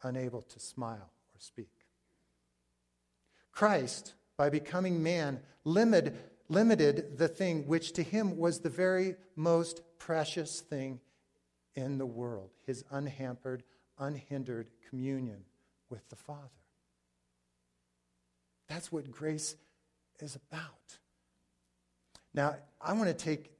unable 0.02 0.42
to 0.42 0.60
smile 0.60 1.10
or 1.34 1.38
speak? 1.38 1.70
Christ, 3.52 4.14
by 4.36 4.48
becoming 4.48 5.02
man, 5.02 5.40
limited, 5.64 6.18
limited 6.48 7.18
the 7.18 7.28
thing 7.28 7.66
which 7.66 7.92
to 7.92 8.02
him 8.02 8.36
was 8.36 8.60
the 8.60 8.70
very 8.70 9.16
most 9.36 9.82
precious 9.98 10.60
thing 10.60 11.00
in 11.74 11.98
the 11.98 12.06
world 12.06 12.50
his 12.66 12.84
unhampered, 12.90 13.62
unhindered 13.98 14.68
communion 14.88 15.44
with 15.88 16.08
the 16.08 16.16
Father. 16.16 16.48
That's 18.68 18.90
what 18.90 19.10
grace 19.10 19.56
is 20.20 20.36
about. 20.36 20.98
Now, 22.34 22.56
I 22.80 22.94
want 22.94 23.08
to 23.08 23.14
take 23.14 23.50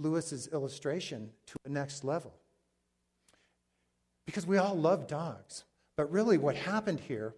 Lewis's 0.00 0.48
illustration 0.48 1.30
to 1.46 1.54
a 1.64 1.68
next 1.68 2.04
level. 2.04 2.34
Because 4.26 4.46
we 4.46 4.56
all 4.56 4.74
love 4.74 5.06
dogs. 5.06 5.64
But 5.96 6.10
really, 6.10 6.38
what 6.38 6.56
happened 6.56 7.00
here 7.00 7.34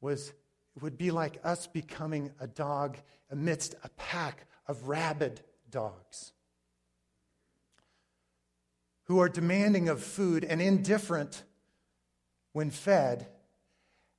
was 0.00 0.32
it 0.76 0.82
would 0.82 0.96
be 0.96 1.10
like 1.10 1.40
us 1.42 1.66
becoming 1.66 2.30
a 2.38 2.46
dog 2.46 2.96
amidst 3.30 3.74
a 3.82 3.88
pack 3.90 4.46
of 4.66 4.88
rabid 4.88 5.40
dogs 5.70 6.32
who 9.04 9.18
are 9.18 9.28
demanding 9.28 9.88
of 9.88 10.00
food 10.02 10.44
and 10.44 10.62
indifferent 10.62 11.42
when 12.52 12.70
fed, 12.70 13.26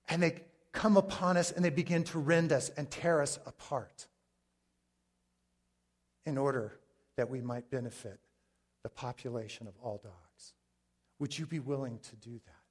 and 0.09 0.21
they 0.21 0.41
come 0.73 0.97
upon 0.97 1.38
us 1.38 1.51
and 1.51 1.63
they 1.63 1.69
begin 1.69 2.03
to 2.03 2.19
rend 2.19 2.51
us 2.51 2.69
and 2.75 2.91
tear 2.91 3.21
us 3.21 3.39
apart 3.45 4.07
in 6.25 6.38
order 6.38 6.73
that 7.18 7.30
we 7.30 7.41
might 7.41 7.70
benefit 7.70 8.20
the 8.84 8.89
population 8.89 9.68
of 9.68 9.74
all 9.82 10.00
dogs. 10.03 10.53
Would 11.20 11.38
you 11.38 11.46
be 11.46 11.60
willing 11.60 12.00
to 12.00 12.15
do 12.15 12.32
that? 12.32 12.62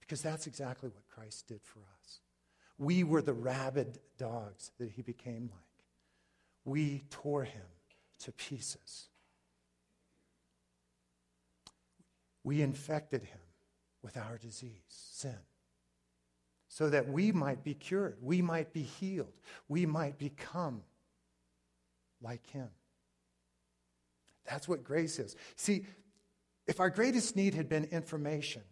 Because 0.00 0.22
that's 0.22 0.46
exactly 0.46 0.88
what 0.88 1.08
Christ 1.08 1.48
did 1.48 1.60
for 1.62 1.80
us. 2.02 2.20
We 2.78 3.04
were 3.04 3.22
the 3.22 3.32
rabid 3.32 3.98
dogs 4.18 4.70
that 4.78 4.90
he 4.90 5.02
became 5.02 5.50
like. 5.50 5.62
We 6.64 7.04
tore 7.10 7.44
him 7.44 7.62
to 8.20 8.32
pieces. 8.32 9.08
We 12.44 12.62
infected 12.62 13.22
him 13.22 13.40
with 14.02 14.16
our 14.16 14.38
disease, 14.38 14.70
sin, 14.88 15.38
so 16.68 16.90
that 16.90 17.08
we 17.08 17.32
might 17.32 17.64
be 17.64 17.74
cured, 17.74 18.16
we 18.22 18.40
might 18.40 18.72
be 18.72 18.82
healed, 18.82 19.32
we 19.68 19.84
might 19.86 20.18
become 20.18 20.82
like 22.22 22.46
him. 22.50 22.68
That's 24.48 24.68
what 24.68 24.84
grace 24.84 25.18
is. 25.18 25.36
See, 25.56 25.86
if 26.66 26.80
our 26.80 26.90
greatest 26.90 27.36
need 27.36 27.54
had 27.54 27.68
been 27.68 27.84
information, 27.84 28.62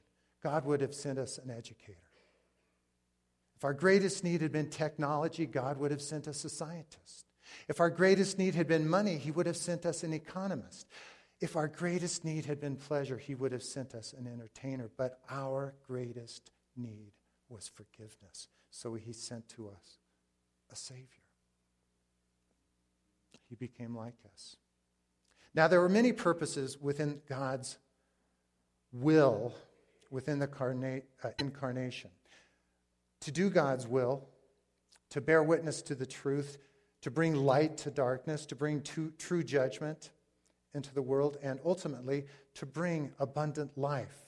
God 0.43 0.65
would 0.65 0.81
have 0.81 0.95
sent 0.95 1.19
us 1.19 1.39
an 1.39 1.51
educator. 1.51 1.99
If 3.57 3.65
our 3.65 3.75
greatest 3.75 4.25
need 4.25 4.43
had 4.43 4.53
been 4.53 4.69
technology, 4.69 5.47
God 5.47 5.79
would 5.79 5.91
have 5.91 6.03
sent 6.03 6.29
us 6.29 6.45
a 6.45 6.49
scientist. 6.49 7.27
If 7.69 7.81
our 7.81 7.91
greatest 7.91 8.39
need 8.39 8.55
had 8.55 8.67
been 8.67 8.89
money, 8.89 9.17
He 9.17 9.31
would 9.31 9.47
have 9.47 9.57
sent 9.57 9.87
us 9.87 10.03
an 10.03 10.13
economist. 10.13 10.87
If 11.41 11.57
our 11.57 11.69
greatest 11.69 12.25
need 12.25 12.47
had 12.47 12.61
been 12.61 12.77
pleasure, 12.77 13.17
He 13.17 13.35
would 13.35 13.53
have 13.53 13.63
sent 13.63 13.95
us 13.95 14.13
an 14.13 14.27
entertainer. 14.27 14.91
But 14.97 15.21
our 15.31 15.75
greatest 15.87 16.51
need 16.77 17.13
was 17.49 17.69
forgiveness. 17.69 18.49
So 18.71 18.95
He 18.95 19.13
sent 19.13 19.49
to 19.51 19.69
us 19.69 19.99
a 20.71 20.77
Savior. 20.77 21.07
He 23.49 23.55
became 23.55 23.95
like 23.95 24.15
us. 24.33 24.57
Now, 25.55 25.69
there 25.69 25.81
were 25.81 25.89
many 25.89 26.13
purposes 26.13 26.79
within 26.81 27.21
God's 27.29 27.79
will 28.93 29.55
within 30.11 30.39
the 30.39 30.47
carna- 30.47 31.03
uh, 31.25 31.31
incarnation 31.41 32.11
to 33.21 33.33
do 33.33 33.51
God's 33.51 33.87
will, 33.87 34.29
to 35.11 35.21
bear 35.21 35.43
witness 35.43 35.83
to 35.83 35.95
the 35.95 36.07
truth, 36.07 36.59
to 37.03 37.11
bring 37.11 37.35
light 37.35 37.77
to 37.79 37.91
darkness, 37.91 38.47
to 38.47 38.55
bring 38.55 38.81
to, 38.83 39.13
true 39.19 39.43
judgment 39.43 40.11
into 40.75 40.95
the 40.95 41.03
world, 41.03 41.37
and 41.43 41.59
ultimately 41.65 42.27
to 42.55 42.67
bring 42.67 43.13
abundant 43.19 43.77
life 43.77 44.27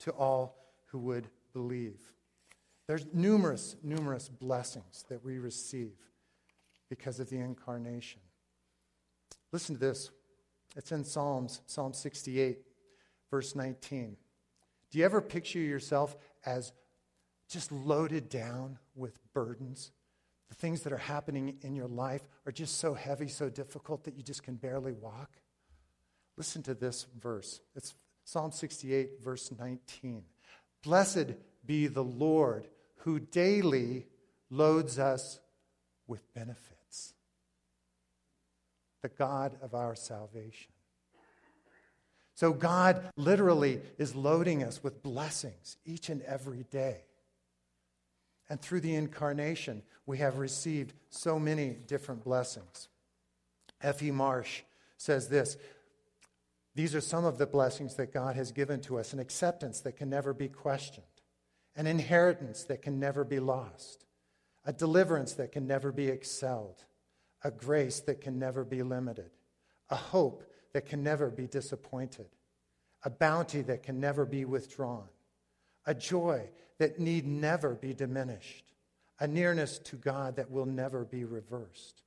to 0.00 0.10
all 0.10 0.56
who 0.86 0.98
would 0.98 1.28
believe. 1.52 2.00
There's 2.86 3.06
numerous, 3.12 3.76
numerous 3.82 4.28
blessings 4.28 5.04
that 5.08 5.24
we 5.24 5.38
receive 5.38 5.94
because 6.90 7.20
of 7.20 7.30
the 7.30 7.38
incarnation. 7.38 8.20
Listen 9.54 9.76
to 9.76 9.80
this. 9.80 10.10
It's 10.76 10.92
in 10.92 11.04
Psalms, 11.04 11.62
Psalm 11.66 11.94
68, 11.94 12.58
verse 13.30 13.54
19. 13.54 14.16
Do 14.90 14.98
you 14.98 15.04
ever 15.06 15.22
picture 15.22 15.60
yourself 15.60 16.14
as 16.44 16.72
just 17.48 17.70
loaded 17.70 18.28
down 18.28 18.78
with 18.94 19.18
burdens. 19.32 19.92
The 20.48 20.54
things 20.54 20.82
that 20.82 20.92
are 20.92 20.98
happening 20.98 21.58
in 21.62 21.74
your 21.74 21.86
life 21.86 22.22
are 22.46 22.52
just 22.52 22.78
so 22.78 22.94
heavy, 22.94 23.28
so 23.28 23.48
difficult 23.48 24.04
that 24.04 24.16
you 24.16 24.22
just 24.22 24.42
can 24.42 24.56
barely 24.56 24.92
walk. 24.92 25.30
Listen 26.36 26.62
to 26.64 26.74
this 26.74 27.06
verse. 27.20 27.60
It's 27.74 27.94
Psalm 28.24 28.52
68, 28.52 29.22
verse 29.22 29.52
19. 29.56 30.24
Blessed 30.82 31.34
be 31.64 31.86
the 31.86 32.04
Lord 32.04 32.68
who 32.98 33.20
daily 33.20 34.06
loads 34.50 34.98
us 34.98 35.38
with 36.06 36.32
benefits, 36.34 36.73
the 39.04 39.10
God 39.10 39.54
of 39.60 39.74
our 39.74 39.94
salvation. 39.94 40.72
So, 42.34 42.54
God 42.54 43.02
literally 43.18 43.82
is 43.98 44.14
loading 44.14 44.64
us 44.64 44.82
with 44.82 45.02
blessings 45.02 45.76
each 45.84 46.08
and 46.08 46.22
every 46.22 46.64
day. 46.70 47.02
And 48.48 48.58
through 48.58 48.80
the 48.80 48.94
incarnation, 48.94 49.82
we 50.06 50.18
have 50.18 50.38
received 50.38 50.94
so 51.10 51.38
many 51.38 51.76
different 51.86 52.24
blessings. 52.24 52.88
F.E. 53.82 54.10
Marsh 54.10 54.62
says 54.96 55.28
this 55.28 55.58
These 56.74 56.94
are 56.94 57.02
some 57.02 57.26
of 57.26 57.36
the 57.36 57.46
blessings 57.46 57.96
that 57.96 58.10
God 58.10 58.36
has 58.36 58.52
given 58.52 58.80
to 58.82 58.98
us 58.98 59.12
an 59.12 59.18
acceptance 59.18 59.80
that 59.80 59.98
can 59.98 60.08
never 60.08 60.32
be 60.32 60.48
questioned, 60.48 61.04
an 61.76 61.86
inheritance 61.86 62.64
that 62.64 62.80
can 62.80 62.98
never 62.98 63.22
be 63.22 63.38
lost, 63.38 64.06
a 64.64 64.72
deliverance 64.72 65.34
that 65.34 65.52
can 65.52 65.66
never 65.66 65.92
be 65.92 66.08
excelled, 66.08 66.84
a 67.44 67.50
grace 67.50 68.00
that 68.00 68.20
can 68.20 68.38
never 68.38 68.64
be 68.64 68.82
limited, 68.82 69.30
a 69.90 69.96
hope 69.96 70.42
that 70.72 70.86
can 70.86 71.04
never 71.04 71.30
be 71.30 71.46
disappointed, 71.46 72.26
a 73.04 73.10
bounty 73.10 73.60
that 73.62 73.82
can 73.82 74.00
never 74.00 74.24
be 74.24 74.44
withdrawn, 74.44 75.06
a 75.86 75.94
joy 75.94 76.48
that 76.78 76.98
need 76.98 77.26
never 77.26 77.74
be 77.74 77.92
diminished, 77.92 78.72
a 79.20 79.28
nearness 79.28 79.78
to 79.78 79.96
God 79.96 80.36
that 80.36 80.50
will 80.50 80.66
never 80.66 81.04
be 81.04 81.24
reversed, 81.24 82.02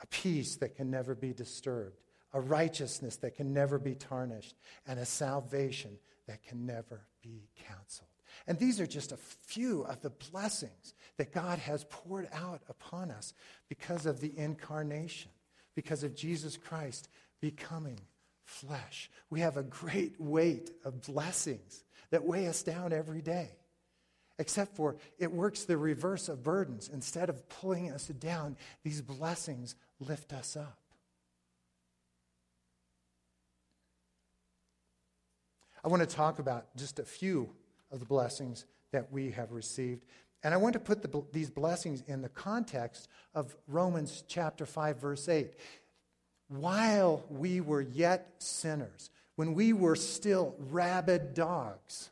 a 0.00 0.06
peace 0.06 0.56
that 0.56 0.76
can 0.76 0.90
never 0.90 1.14
be 1.14 1.32
disturbed, 1.32 2.02
a 2.34 2.40
righteousness 2.40 3.16
that 3.16 3.34
can 3.34 3.52
never 3.52 3.78
be 3.78 3.94
tarnished, 3.94 4.54
and 4.86 5.00
a 5.00 5.06
salvation 5.06 5.98
that 6.26 6.42
can 6.42 6.66
never 6.66 7.06
be 7.22 7.48
canceled. 7.56 8.08
And 8.46 8.58
these 8.58 8.80
are 8.80 8.86
just 8.86 9.12
a 9.12 9.16
few 9.16 9.82
of 9.82 10.00
the 10.00 10.10
blessings 10.10 10.94
that 11.16 11.32
God 11.32 11.58
has 11.58 11.84
poured 11.88 12.28
out 12.32 12.62
upon 12.68 13.10
us 13.10 13.34
because 13.68 14.06
of 14.06 14.20
the 14.20 14.36
incarnation, 14.36 15.30
because 15.74 16.02
of 16.02 16.14
Jesus 16.16 16.56
Christ 16.56 17.08
becoming 17.40 18.00
flesh. 18.44 19.10
We 19.30 19.40
have 19.40 19.56
a 19.56 19.62
great 19.62 20.20
weight 20.20 20.70
of 20.84 21.02
blessings 21.02 21.84
that 22.10 22.24
weigh 22.24 22.46
us 22.46 22.62
down 22.62 22.92
every 22.92 23.22
day. 23.22 23.50
Except 24.38 24.74
for 24.74 24.96
it 25.18 25.30
works 25.30 25.64
the 25.64 25.76
reverse 25.76 26.28
of 26.28 26.42
burdens. 26.42 26.90
Instead 26.92 27.28
of 27.28 27.48
pulling 27.48 27.90
us 27.90 28.06
down, 28.06 28.56
these 28.82 29.00
blessings 29.00 29.74
lift 30.00 30.32
us 30.32 30.56
up. 30.56 30.78
I 35.84 35.88
want 35.88 36.08
to 36.08 36.16
talk 36.16 36.38
about 36.38 36.74
just 36.76 36.98
a 36.98 37.04
few 37.04 37.50
of 37.92 38.00
the 38.00 38.06
blessings 38.06 38.64
that 38.90 39.12
we 39.12 39.30
have 39.32 39.52
received. 39.52 40.04
And 40.42 40.52
I 40.52 40.56
want 40.56 40.72
to 40.72 40.80
put 40.80 41.02
the, 41.02 41.22
these 41.32 41.50
blessings 41.50 42.02
in 42.08 42.22
the 42.22 42.28
context 42.28 43.08
of 43.34 43.54
Romans 43.68 44.24
chapter 44.26 44.66
5, 44.66 44.96
verse 44.96 45.28
8. 45.28 45.52
While 46.48 47.22
we 47.30 47.60
were 47.60 47.80
yet 47.80 48.34
sinners, 48.38 49.10
when 49.36 49.54
we 49.54 49.72
were 49.72 49.96
still 49.96 50.54
rabid 50.70 51.34
dogs, 51.34 52.10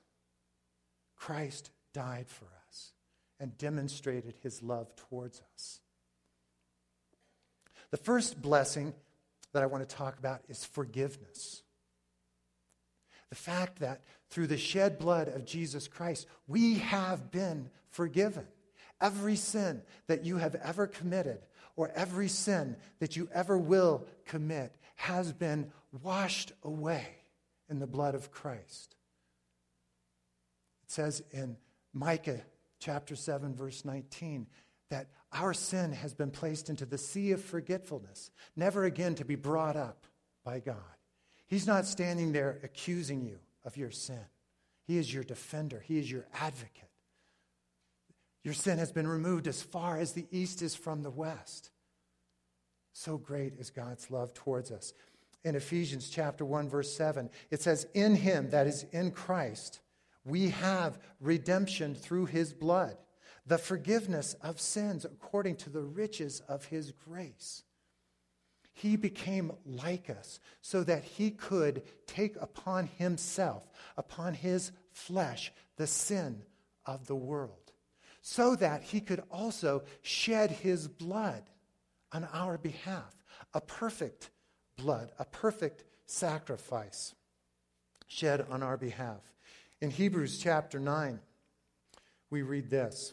Christ 1.16 1.70
died 1.92 2.28
for 2.28 2.46
us 2.68 2.92
and 3.38 3.56
demonstrated 3.58 4.34
his 4.42 4.62
love 4.62 4.94
towards 4.96 5.42
us. 5.54 5.80
The 7.90 7.96
first 7.96 8.40
blessing 8.40 8.94
that 9.52 9.62
I 9.62 9.66
want 9.66 9.87
to 9.87 9.96
talk 9.96 10.18
about 10.18 10.42
is 10.49 10.64
forgiveness. 10.64 11.62
The 13.30 13.37
fact 13.37 13.78
that 13.78 14.02
through 14.28 14.49
the 14.49 14.58
shed 14.58 14.99
blood 14.99 15.28
of 15.28 15.46
Jesus 15.46 15.88
Christ, 15.88 16.26
we 16.46 16.75
have 16.78 17.30
been 17.30 17.70
forgiven. 17.88 18.46
Every 19.00 19.37
sin 19.37 19.82
that 20.08 20.25
you 20.25 20.37
have 20.37 20.56
ever 20.56 20.87
committed, 20.87 21.38
or 21.76 21.90
every 21.94 22.28
sin 22.28 22.76
that 22.99 23.16
you 23.16 23.28
ever 23.32 23.56
will 23.56 24.06
commit, 24.26 24.76
has 24.96 25.32
been 25.32 25.72
washed 26.02 26.52
away 26.62 27.06
in 27.70 27.78
the 27.78 27.87
blood 27.87 28.14
of 28.14 28.30
Christ. 28.30 28.96
It 30.84 30.90
says 30.90 31.22
in 31.30 31.56
Micah 31.94 32.42
chapter 32.78 33.16
7, 33.16 33.54
verse 33.54 33.84
19, 33.84 34.46
that 34.90 35.06
our 35.32 35.54
sin 35.54 35.92
has 35.92 36.12
been 36.12 36.30
placed 36.30 36.68
into 36.68 36.84
the 36.84 36.99
sea 36.99 37.30
of 37.30 37.42
forgetfulness, 37.42 38.30
never 38.56 38.84
again 38.84 39.14
to 39.14 39.25
be 39.25 39.37
brought 39.37 39.76
up 39.76 40.06
by 40.44 40.58
God. 40.58 40.76
He's 41.50 41.66
not 41.66 41.85
standing 41.85 42.30
there 42.30 42.61
accusing 42.62 43.25
you 43.25 43.40
of 43.64 43.76
your 43.76 43.90
sin. 43.90 44.25
He 44.87 44.97
is 44.99 45.12
your 45.12 45.25
defender, 45.25 45.83
He 45.85 45.99
is 45.99 46.11
your 46.11 46.25
advocate. 46.33 46.88
Your 48.45 48.54
sin 48.54 48.78
has 48.78 48.92
been 48.92 49.09
removed 49.09 49.49
as 49.49 49.61
far 49.61 49.99
as 49.99 50.12
the 50.12 50.26
east 50.30 50.62
is 50.62 50.75
from 50.75 51.02
the 51.02 51.11
west. 51.11 51.71
So 52.92 53.19
great 53.19 53.54
is 53.59 53.69
God's 53.69 54.11
love 54.11 54.33
towards 54.33 54.71
us. 54.71 54.95
In 55.45 55.57
Ephesians 55.57 56.09
chapter 56.09 56.45
1 56.45 56.69
verse 56.69 56.95
7, 56.95 57.28
it 57.50 57.61
says 57.61 57.87
in 57.95 58.14
him 58.14 58.50
that 58.50 58.66
is 58.66 58.87
in 58.92 59.11
Christ 59.11 59.80
we 60.25 60.50
have 60.50 60.99
redemption 61.21 61.95
through 61.95 62.26
his 62.26 62.52
blood, 62.52 62.97
the 63.47 63.59
forgiveness 63.59 64.35
of 64.42 64.61
sins 64.61 65.04
according 65.04 65.57
to 65.57 65.71
the 65.71 65.83
riches 65.83 66.40
of 66.49 66.66
his 66.66 66.92
grace. 66.92 67.64
He 68.80 68.96
became 68.96 69.52
like 69.66 70.08
us 70.08 70.40
so 70.62 70.82
that 70.84 71.04
he 71.04 71.32
could 71.32 71.82
take 72.06 72.34
upon 72.40 72.87
himself, 72.87 73.68
upon 73.99 74.32
his 74.32 74.72
flesh, 74.90 75.52
the 75.76 75.87
sin 75.87 76.45
of 76.86 77.06
the 77.06 77.14
world, 77.14 77.73
so 78.23 78.56
that 78.56 78.82
he 78.82 79.02
could 79.02 79.23
also 79.30 79.82
shed 80.00 80.50
his 80.50 80.88
blood 80.88 81.43
on 82.10 82.26
our 82.32 82.56
behalf, 82.56 83.14
a 83.52 83.60
perfect 83.60 84.30
blood, 84.78 85.12
a 85.19 85.26
perfect 85.26 85.84
sacrifice 86.06 87.14
shed 88.06 88.47
on 88.49 88.62
our 88.62 88.78
behalf. 88.78 89.34
In 89.82 89.90
Hebrews 89.90 90.38
chapter 90.38 90.80
9, 90.80 91.21
we 92.30 92.40
read 92.40 92.71
this 92.71 93.12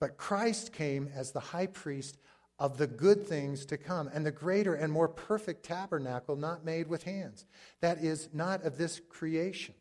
But 0.00 0.18
Christ 0.18 0.74
came 0.74 1.08
as 1.14 1.32
the 1.32 1.40
high 1.40 1.68
priest 1.68 2.18
of 2.60 2.76
the 2.76 2.86
good 2.86 3.26
things 3.26 3.64
to 3.64 3.78
come, 3.78 4.08
and 4.12 4.24
the 4.24 4.30
greater 4.30 4.74
and 4.74 4.92
more 4.92 5.08
perfect 5.08 5.64
tabernacle 5.64 6.36
not 6.36 6.62
made 6.62 6.86
with 6.86 7.04
hands, 7.04 7.46
that 7.80 8.04
is, 8.04 8.28
not 8.34 8.62
of 8.64 8.76
this 8.76 9.00
creation, 9.08 9.74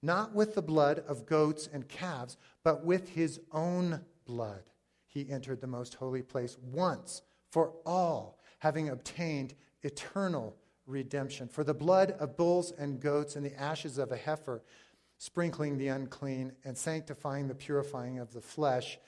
not 0.00 0.32
with 0.32 0.54
the 0.54 0.62
blood 0.62 1.00
of 1.00 1.26
goats 1.26 1.68
and 1.70 1.88
calves, 1.88 2.36
but 2.62 2.84
with 2.84 3.08
his 3.10 3.40
own 3.50 4.00
blood. 4.24 4.62
He 5.08 5.28
entered 5.28 5.60
the 5.60 5.66
most 5.66 5.94
holy 5.94 6.22
place 6.22 6.56
once 6.62 7.22
for 7.50 7.72
all, 7.84 8.38
having 8.60 8.88
obtained 8.88 9.54
eternal 9.82 10.56
redemption. 10.86 11.48
For 11.48 11.64
the 11.64 11.74
blood 11.74 12.12
of 12.12 12.36
bulls 12.36 12.72
and 12.78 13.00
goats 13.00 13.34
and 13.34 13.44
the 13.44 13.60
ashes 13.60 13.98
of 13.98 14.12
a 14.12 14.16
heifer, 14.16 14.62
sprinkling 15.18 15.76
the 15.76 15.88
unclean 15.88 16.52
and 16.64 16.78
sanctifying 16.78 17.48
the 17.48 17.54
purifying 17.54 18.20
of 18.20 18.32
the 18.32 18.40
flesh, 18.40 18.98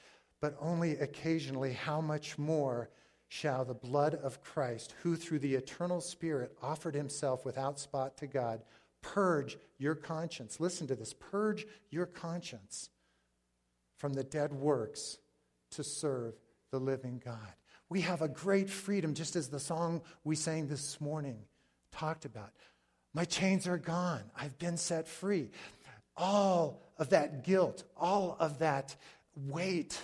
but 0.40 0.56
only 0.60 0.92
occasionally, 0.98 1.72
how 1.72 2.00
much 2.00 2.38
more? 2.38 2.90
Shall 3.34 3.64
the 3.64 3.74
blood 3.74 4.14
of 4.14 4.40
Christ, 4.40 4.94
who 5.02 5.16
through 5.16 5.40
the 5.40 5.56
eternal 5.56 6.00
Spirit 6.00 6.56
offered 6.62 6.94
himself 6.94 7.44
without 7.44 7.80
spot 7.80 8.16
to 8.18 8.28
God, 8.28 8.62
purge 9.02 9.58
your 9.76 9.96
conscience. 9.96 10.60
Listen 10.60 10.86
to 10.86 10.94
this 10.94 11.12
purge 11.12 11.66
your 11.90 12.06
conscience 12.06 12.90
from 13.96 14.12
the 14.12 14.22
dead 14.22 14.52
works 14.52 15.18
to 15.72 15.82
serve 15.82 16.34
the 16.70 16.78
living 16.78 17.20
God. 17.24 17.54
We 17.88 18.02
have 18.02 18.22
a 18.22 18.28
great 18.28 18.70
freedom, 18.70 19.14
just 19.14 19.34
as 19.34 19.48
the 19.48 19.58
song 19.58 20.02
we 20.22 20.36
sang 20.36 20.68
this 20.68 21.00
morning 21.00 21.38
talked 21.90 22.26
about. 22.26 22.52
My 23.14 23.24
chains 23.24 23.66
are 23.66 23.78
gone. 23.78 24.22
I've 24.36 24.58
been 24.60 24.76
set 24.76 25.08
free. 25.08 25.50
All 26.16 26.80
of 26.98 27.08
that 27.08 27.42
guilt, 27.42 27.82
all 27.96 28.36
of 28.38 28.60
that 28.60 28.94
weight 29.34 29.98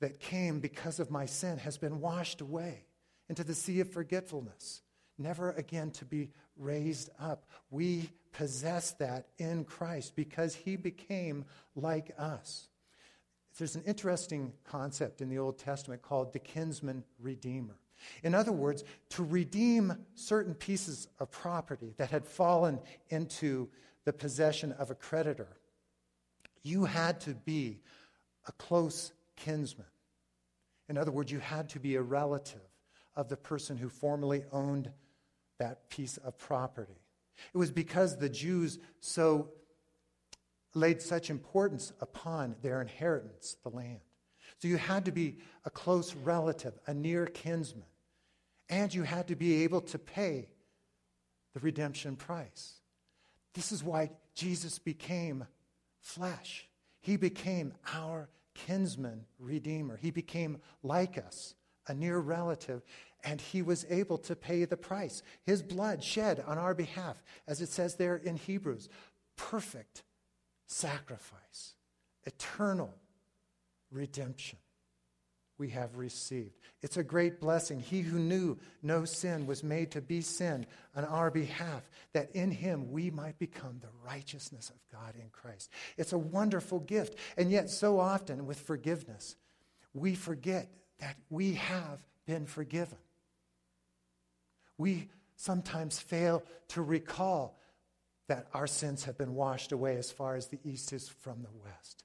that 0.00 0.20
came 0.20 0.60
because 0.60 0.98
of 0.98 1.10
my 1.10 1.26
sin 1.26 1.58
has 1.58 1.78
been 1.78 2.00
washed 2.00 2.40
away 2.40 2.84
into 3.28 3.44
the 3.44 3.54
sea 3.54 3.80
of 3.80 3.92
forgetfulness, 3.92 4.82
never 5.18 5.52
again 5.52 5.90
to 5.92 6.04
be 6.04 6.30
raised 6.56 7.10
up. 7.20 7.44
We 7.70 8.10
possess 8.32 8.92
that 8.92 9.28
in 9.38 9.64
Christ 9.64 10.16
because 10.16 10.54
he 10.54 10.76
became 10.76 11.44
like 11.74 12.12
us. 12.18 12.68
There's 13.58 13.76
an 13.76 13.84
interesting 13.86 14.52
concept 14.64 15.20
in 15.20 15.28
the 15.28 15.38
Old 15.38 15.58
Testament 15.58 16.02
called 16.02 16.32
the 16.32 16.38
kinsman 16.38 17.04
redeemer. 17.18 17.76
In 18.22 18.34
other 18.34 18.52
words, 18.52 18.84
to 19.10 19.24
redeem 19.24 20.06
certain 20.14 20.54
pieces 20.54 21.08
of 21.18 21.30
property 21.30 21.92
that 21.98 22.10
had 22.10 22.24
fallen 22.24 22.80
into 23.10 23.68
the 24.04 24.12
possession 24.12 24.72
of 24.72 24.90
a 24.90 24.94
creditor, 24.94 25.48
you 26.62 26.86
had 26.86 27.20
to 27.22 27.34
be 27.34 27.80
a 28.48 28.52
close 28.52 29.12
kinsman. 29.40 29.86
In 30.88 30.96
other 30.96 31.10
words, 31.10 31.30
you 31.32 31.38
had 31.38 31.68
to 31.70 31.80
be 31.80 31.96
a 31.96 32.02
relative 32.02 32.60
of 33.16 33.28
the 33.28 33.36
person 33.36 33.76
who 33.76 33.88
formerly 33.88 34.44
owned 34.52 34.90
that 35.58 35.88
piece 35.90 36.16
of 36.18 36.38
property. 36.38 37.00
It 37.54 37.58
was 37.58 37.70
because 37.70 38.16
the 38.16 38.28
Jews 38.28 38.78
so 39.00 39.50
laid 40.74 41.02
such 41.02 41.30
importance 41.30 41.92
upon 42.00 42.56
their 42.62 42.80
inheritance, 42.80 43.56
the 43.62 43.70
land. 43.70 44.00
So 44.58 44.68
you 44.68 44.76
had 44.76 45.04
to 45.06 45.12
be 45.12 45.38
a 45.64 45.70
close 45.70 46.14
relative, 46.14 46.78
a 46.86 46.94
near 46.94 47.26
kinsman, 47.26 47.86
and 48.68 48.92
you 48.94 49.02
had 49.02 49.28
to 49.28 49.36
be 49.36 49.64
able 49.64 49.80
to 49.82 49.98
pay 49.98 50.48
the 51.54 51.60
redemption 51.60 52.16
price. 52.16 52.74
This 53.54 53.72
is 53.72 53.82
why 53.82 54.10
Jesus 54.34 54.78
became 54.78 55.46
flesh. 56.00 56.68
He 57.00 57.16
became 57.16 57.74
our 57.92 58.28
kinsman 58.54 59.24
redeemer. 59.38 59.96
He 59.96 60.10
became 60.10 60.58
like 60.82 61.18
us, 61.18 61.54
a 61.86 61.94
near 61.94 62.18
relative, 62.18 62.82
and 63.24 63.40
he 63.40 63.62
was 63.62 63.86
able 63.90 64.18
to 64.18 64.36
pay 64.36 64.64
the 64.64 64.76
price. 64.76 65.22
His 65.44 65.62
blood 65.62 66.02
shed 66.02 66.42
on 66.46 66.58
our 66.58 66.74
behalf, 66.74 67.22
as 67.46 67.60
it 67.60 67.68
says 67.68 67.96
there 67.96 68.16
in 68.16 68.36
Hebrews, 68.36 68.88
perfect 69.36 70.04
sacrifice, 70.66 71.74
eternal 72.24 72.94
redemption 73.90 74.58
we 75.60 75.68
have 75.68 75.96
received. 75.96 76.58
It's 76.82 76.96
a 76.96 77.04
great 77.04 77.38
blessing. 77.38 77.78
He 77.78 78.00
who 78.00 78.18
knew 78.18 78.58
no 78.82 79.04
sin 79.04 79.46
was 79.46 79.62
made 79.62 79.90
to 79.92 80.00
be 80.00 80.22
sin 80.22 80.66
on 80.96 81.04
our 81.04 81.30
behalf, 81.30 81.88
that 82.14 82.34
in 82.34 82.50
him 82.50 82.90
we 82.90 83.10
might 83.10 83.38
become 83.38 83.78
the 83.80 83.90
righteousness 84.04 84.70
of 84.70 84.76
God 84.90 85.14
in 85.14 85.28
Christ. 85.30 85.70
It's 85.98 86.14
a 86.14 86.18
wonderful 86.18 86.80
gift. 86.80 87.16
And 87.36 87.50
yet, 87.50 87.68
so 87.68 88.00
often 88.00 88.46
with 88.46 88.58
forgiveness, 88.58 89.36
we 89.92 90.14
forget 90.14 90.68
that 90.98 91.16
we 91.28 91.54
have 91.54 92.00
been 92.26 92.46
forgiven. 92.46 92.98
We 94.78 95.10
sometimes 95.36 95.98
fail 95.98 96.42
to 96.68 96.82
recall 96.82 97.58
that 98.28 98.46
our 98.54 98.66
sins 98.66 99.04
have 99.04 99.18
been 99.18 99.34
washed 99.34 99.72
away 99.72 99.96
as 99.96 100.10
far 100.10 100.36
as 100.36 100.46
the 100.46 100.58
east 100.64 100.92
is 100.92 101.08
from 101.08 101.42
the 101.42 101.50
west. 101.62 102.04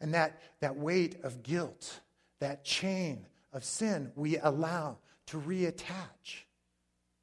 And 0.00 0.14
that, 0.14 0.40
that 0.60 0.76
weight 0.76 1.16
of 1.22 1.42
guilt, 1.42 2.00
that 2.40 2.64
chain 2.64 3.26
of 3.52 3.64
sin, 3.64 4.12
we 4.14 4.38
allow 4.38 4.98
to 5.26 5.40
reattach 5.40 6.44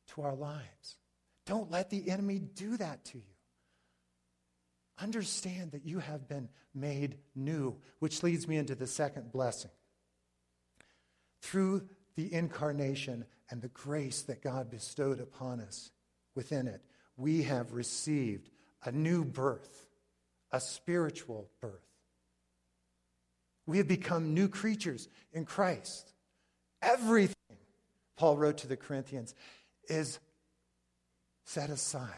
to 0.08 0.22
our 0.22 0.36
lives. 0.36 0.98
Don't 1.46 1.72
let 1.72 1.90
the 1.90 2.10
enemy 2.10 2.40
do 2.40 2.78
that 2.78 3.06
to 3.06 3.18
you. 3.18 3.24
Understand 5.02 5.72
that 5.72 5.86
you 5.86 6.00
have 6.00 6.28
been 6.28 6.50
made 6.74 7.18
new, 7.36 7.76
which 8.00 8.24
leads 8.24 8.48
me 8.48 8.58
into 8.58 8.76
the 8.76 8.88
second 8.88 9.32
blessing. 9.32 9.72
Through 11.42 11.88
the 12.16 12.34
incarnation 12.34 13.26
and 13.50 13.62
the 13.62 13.70
grace 13.70 14.22
that 14.24 14.42
God 14.42 14.70
bestowed 14.70 15.20
upon 15.20 15.60
us 15.60 15.92
within 16.36 16.68
it, 16.68 16.82
we 17.18 17.44
have 17.44 17.74
received 17.74 18.50
a 18.84 18.92
new 18.92 19.26
birth, 19.26 19.88
a 20.52 20.60
spiritual 20.60 21.50
birth. 21.60 21.93
We 23.66 23.78
have 23.78 23.88
become 23.88 24.34
new 24.34 24.48
creatures 24.48 25.08
in 25.32 25.46
Christ. 25.46 26.14
Everything, 26.82 27.36
Paul 28.18 28.38
wrote 28.38 28.58
to 28.60 28.68
the 28.68 28.78
Corinthians, 28.78 29.34
is 29.88 30.20
set 31.46 31.70
aside 31.70 32.10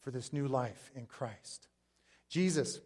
for 0.00 0.10
this 0.10 0.32
new 0.32 0.48
life 0.48 0.90
in 0.94 1.06
Christ. 1.06 1.68
Jesus 2.28 2.80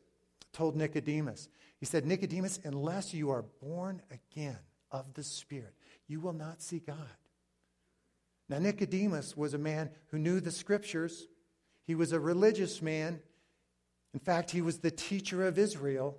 told 0.52 0.76
Nicodemus, 0.76 1.48
He 1.78 1.86
said, 1.86 2.06
Nicodemus, 2.06 2.60
unless 2.64 3.12
you 3.12 3.30
are 3.30 3.44
born 3.62 4.00
again 4.10 4.58
of 4.90 5.14
the 5.14 5.24
Spirit, 5.24 5.74
you 6.06 6.20
will 6.20 6.32
not 6.32 6.62
see 6.62 6.78
God. 6.78 6.96
Now, 8.48 8.58
Nicodemus 8.58 9.36
was 9.36 9.54
a 9.54 9.58
man 9.58 9.90
who 10.08 10.18
knew 10.18 10.38
the 10.38 10.50
scriptures, 10.50 11.26
he 11.86 11.94
was 11.94 12.12
a 12.12 12.20
religious 12.20 12.80
man. 12.80 13.20
In 14.14 14.20
fact, 14.20 14.52
he 14.52 14.62
was 14.62 14.78
the 14.78 14.90
teacher 14.90 15.46
of 15.46 15.58
Israel. 15.58 16.16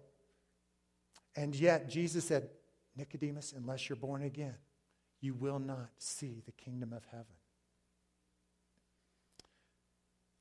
And 1.36 1.56
yet, 1.56 1.90
Jesus 1.90 2.26
said, 2.26 2.50
Nicodemus, 2.96 3.54
unless 3.56 3.90
you're 3.90 3.96
born 3.96 4.22
again, 4.22 4.56
you 5.22 5.34
will 5.34 5.60
not 5.60 5.90
see 5.98 6.42
the 6.46 6.52
kingdom 6.52 6.94
of 6.94 7.04
heaven. 7.10 7.26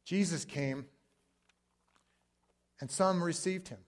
Jesus 0.04 0.44
came, 0.44 0.84
and 2.80 2.90
some 2.90 3.22
received 3.22 3.68
him. 3.68 3.78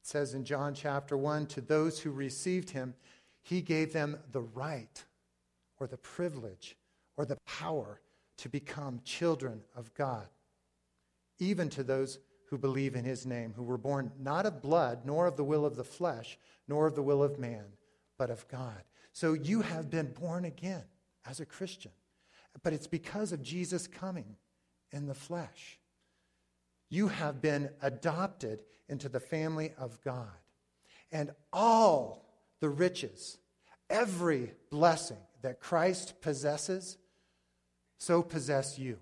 It 0.00 0.06
says 0.06 0.34
in 0.34 0.44
John 0.44 0.74
chapter 0.74 1.16
1 1.16 1.46
to 1.46 1.60
those 1.60 1.98
who 1.98 2.12
received 2.12 2.70
him, 2.70 2.94
he 3.42 3.60
gave 3.60 3.92
them 3.92 4.18
the 4.30 4.42
right 4.42 5.02
or 5.78 5.86
the 5.86 5.96
privilege 5.96 6.76
or 7.16 7.24
the 7.24 7.38
power 7.46 8.00
to 8.36 8.48
become 8.48 9.00
children 9.04 9.62
of 9.74 9.92
God, 9.94 10.26
even 11.38 11.68
to 11.70 11.82
those 11.82 12.18
who 12.50 12.58
believe 12.58 12.94
in 12.94 13.04
his 13.04 13.26
name, 13.26 13.52
who 13.54 13.62
were 13.62 13.78
born 13.78 14.12
not 14.18 14.46
of 14.46 14.62
blood, 14.62 15.00
nor 15.04 15.26
of 15.26 15.36
the 15.36 15.44
will 15.44 15.64
of 15.64 15.76
the 15.76 15.84
flesh, 15.84 16.38
nor 16.68 16.86
of 16.86 16.94
the 16.94 17.02
will 17.02 17.22
of 17.22 17.38
man, 17.38 17.64
but 18.18 18.30
of 18.30 18.46
God. 18.48 18.82
So 19.12 19.32
you 19.32 19.62
have 19.62 19.90
been 19.90 20.12
born 20.12 20.44
again 20.44 20.84
as 21.28 21.40
a 21.40 21.46
Christian. 21.46 21.92
But 22.62 22.72
it's 22.72 22.86
because 22.86 23.32
of 23.32 23.42
Jesus 23.42 23.86
coming 23.86 24.36
in 24.92 25.06
the 25.06 25.14
flesh. 25.14 25.78
You 26.90 27.08
have 27.08 27.40
been 27.40 27.70
adopted 27.82 28.60
into 28.88 29.08
the 29.08 29.20
family 29.20 29.72
of 29.78 30.00
God. 30.02 30.28
And 31.10 31.30
all 31.52 32.28
the 32.60 32.68
riches, 32.68 33.38
every 33.90 34.52
blessing 34.70 35.18
that 35.42 35.60
Christ 35.60 36.20
possesses, 36.20 36.96
so 37.98 38.22
possess 38.22 38.78
you. 38.78 38.98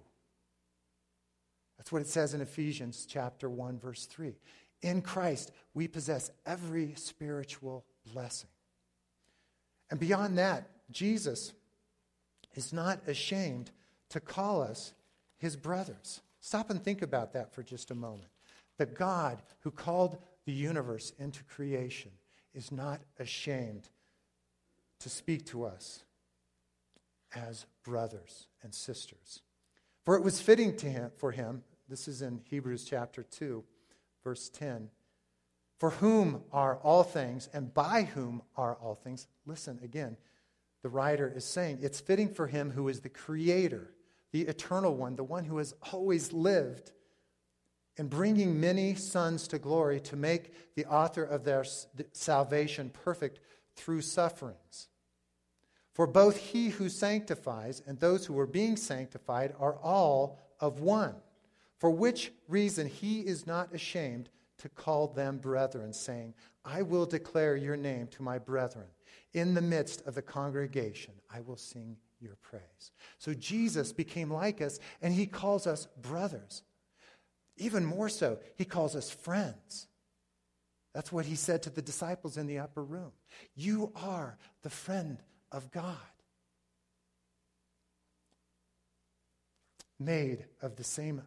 That's 1.83 1.90
what 1.90 2.03
it 2.03 2.07
says 2.07 2.33
in 2.33 2.40
Ephesians 2.40 3.09
chapter 3.11 3.51
1 3.51 3.81
verse 3.81 4.07
3. 4.07 4.37
In 4.83 5.03
Christ 5.03 5.51
we 5.75 5.88
possess 5.88 6.31
every 6.47 6.95
spiritual 6.95 7.85
blessing. 8.12 8.51
And 9.90 9.99
beyond 9.99 10.38
that, 10.38 10.71
Jesus 10.92 11.53
is 12.55 12.73
not 12.73 13.01
ashamed 13.09 13.73
to 14.11 14.21
call 14.21 14.62
us 14.62 14.92
his 15.38 15.57
brothers. 15.57 16.21
Stop 16.38 16.71
and 16.71 16.81
think 16.81 17.03
about 17.03 17.33
that 17.33 17.53
for 17.53 17.64
just 17.64 17.90
a 17.90 17.97
moment. 17.97 18.31
The 18.79 18.87
God 18.87 19.42
who 19.62 19.73
called 19.73 20.18
the 20.45 20.53
universe 20.53 21.12
into 21.18 21.42
creation 21.42 22.12
is 22.55 22.71
not 22.71 23.01
ashamed 23.18 23.88
to 25.01 25.09
speak 25.09 25.47
to 25.47 25.64
us 25.64 26.05
as 27.35 27.66
brothers 27.83 28.47
and 28.62 28.73
sisters. 28.73 29.40
For 30.05 30.16
it 30.16 30.23
was 30.23 30.40
fitting 30.40 30.77
to 30.77 30.87
him, 30.87 31.11
for 31.16 31.33
him, 31.33 31.64
this 31.92 32.09
is 32.09 32.22
in 32.22 32.40
Hebrews 32.48 32.85
chapter 32.85 33.22
2, 33.22 33.62
verse 34.24 34.48
10, 34.48 34.88
for 35.76 35.90
whom 35.90 36.42
are 36.50 36.76
all 36.76 37.02
things 37.02 37.50
and 37.52 37.74
by 37.74 38.05
whom 38.05 38.40
are 38.57 38.76
all 38.76 38.94
things. 38.94 39.26
Listen 39.44 39.78
again, 39.85 40.16
the 40.83 40.88
writer 40.88 41.31
is 41.37 41.44
saying 41.44 41.81
it's 41.83 42.00
fitting 42.00 42.31
for 42.31 42.46
him 42.46 42.70
who 42.70 42.88
is 42.88 43.00
the 43.00 43.11
creator, 43.11 43.92
the 44.31 44.40
eternal 44.40 44.96
one, 44.96 45.16
the 45.16 45.22
one 45.22 45.44
who 45.44 45.59
has 45.59 45.74
always 45.92 46.33
lived, 46.33 46.92
in 47.98 48.09
bringing 48.09 48.59
many 48.59 48.94
sons 48.94 49.46
to 49.48 49.59
glory 49.59 50.00
to 50.00 50.16
make 50.16 50.74
the 50.74 50.87
author 50.87 51.24
of 51.24 51.44
their 51.44 51.62
salvation 52.12 52.88
perfect 53.05 53.38
through 53.76 54.00
sufferings. 54.00 54.88
For 55.92 56.07
both 56.07 56.38
he 56.38 56.70
who 56.70 56.88
sanctifies 56.88 57.83
and 57.87 58.00
those 58.00 58.24
who 58.24 58.38
are 58.38 58.46
being 58.46 58.78
sanctified 58.78 59.55
are 59.61 59.76
all 59.83 60.38
of 60.59 60.81
one, 60.81 61.16
for 61.83 61.90
which 61.90 62.33
reason 62.47 62.87
he 62.87 63.23
is 63.23 63.45
not 63.45 63.75
ashamed 63.75 64.29
to 64.57 64.68
call 64.68 65.09
them 65.09 65.38
brethren, 65.38 65.92
saying, 65.92 66.33
I 66.64 66.83
will 66.83 67.07
declare 67.07 67.57
your 67.57 67.77
name 67.77 68.07
to 68.12 68.23
my 68.23 68.38
brethren. 68.38 68.87
In 69.35 69.55
the 69.55 69.62
midst 69.62 70.07
of 70.07 70.14
the 70.14 70.23
congregation, 70.23 71.14
I 71.29 71.40
will 71.40 71.57
sing 71.57 71.97
your 72.21 72.37
praise. 72.40 72.92
So 73.18 73.35
Jesus 73.35 73.92
became 73.92 74.33
like 74.33 74.61
us, 74.61 74.79
and 75.01 75.12
he 75.12 75.27
calls 75.27 75.66
us 75.66 75.88
brothers. 76.01 76.62
Even 77.57 77.85
more 77.85 78.09
so, 78.09 78.38
he 78.55 78.64
calls 78.64 78.95
us 78.95 79.11
friends. 79.11 79.88
That's 80.95 81.11
what 81.11 81.27
he 81.27 81.35
said 81.35 81.64
to 81.64 81.71
the 81.71 81.83
disciples 81.83 82.37
in 82.37 82.47
the 82.47 82.61
upper 82.61 82.85
room. 82.85 83.11
You 83.57 83.90
are 83.97 84.38
the 84.62 84.71
friend 84.71 85.21
of 85.51 85.73
God, 85.73 85.97
made 89.99 90.45
of 90.61 90.77
the 90.77 90.85
same 90.85 91.23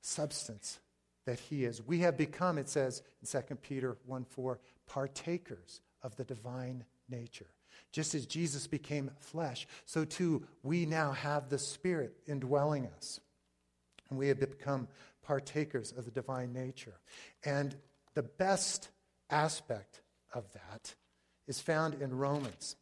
substance 0.00 0.80
that 1.26 1.38
he 1.38 1.64
is. 1.64 1.82
We 1.86 2.00
have 2.00 2.16
become, 2.16 2.58
it 2.58 2.68
says 2.68 3.02
in 3.20 3.40
2 3.40 3.54
Peter 3.56 3.96
1 4.06 4.24
4, 4.24 4.58
partakers 4.86 5.80
of 6.02 6.16
the 6.16 6.24
divine 6.24 6.84
nature. 7.08 7.46
Just 7.92 8.14
as 8.14 8.26
Jesus 8.26 8.66
became 8.66 9.10
flesh, 9.18 9.66
so 9.84 10.04
too 10.04 10.46
we 10.62 10.86
now 10.86 11.12
have 11.12 11.48
the 11.48 11.58
Spirit 11.58 12.14
indwelling 12.26 12.88
us. 12.96 13.20
And 14.08 14.18
we 14.18 14.28
have 14.28 14.40
become 14.40 14.88
partakers 15.22 15.92
of 15.92 16.04
the 16.04 16.10
divine 16.10 16.52
nature. 16.52 16.98
And 17.44 17.76
the 18.14 18.22
best 18.22 18.88
aspect 19.28 20.00
of 20.34 20.52
that 20.52 20.94
is 21.46 21.60
found 21.60 21.94
in 21.94 22.16
Romans. 22.16 22.76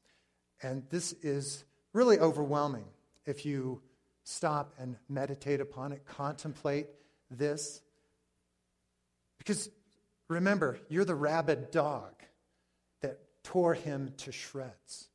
And 0.62 0.84
this 0.90 1.12
is 1.22 1.64
really 1.92 2.18
overwhelming 2.18 2.84
if 3.26 3.44
you 3.44 3.82
stop 4.24 4.74
and 4.78 4.96
meditate 5.08 5.60
upon 5.60 5.92
it, 5.92 6.04
contemplate 6.06 6.86
this. 7.30 7.80
Because 9.38 9.70
remember, 10.28 10.78
you're 10.88 11.04
the 11.04 11.14
rabid 11.14 11.70
dog 11.70 12.12
that 13.02 13.20
tore 13.44 13.74
him 13.74 14.12
to 14.18 14.32
shreds. 14.32 15.08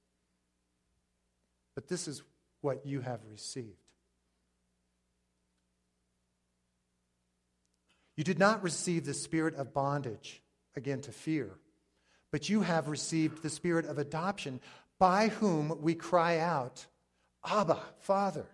But 1.75 1.87
this 1.87 2.07
is 2.07 2.23
what 2.61 2.85
you 2.85 3.01
have 3.01 3.19
received. 3.31 3.77
You 8.15 8.23
did 8.23 8.37
not 8.37 8.63
receive 8.63 9.05
the 9.05 9.13
spirit 9.13 9.55
of 9.55 9.73
bondage, 9.73 10.41
again 10.75 11.01
to 11.01 11.11
fear, 11.11 11.57
but 12.31 12.47
you 12.47 12.61
have 12.61 12.87
received 12.87 13.41
the 13.41 13.49
spirit 13.49 13.85
of 13.85 13.97
adoption, 13.97 14.59
by 14.99 15.29
whom 15.29 15.81
we 15.81 15.95
cry 15.95 16.37
out, 16.37 16.85
Abba, 17.45 17.79
Father. 17.99 18.45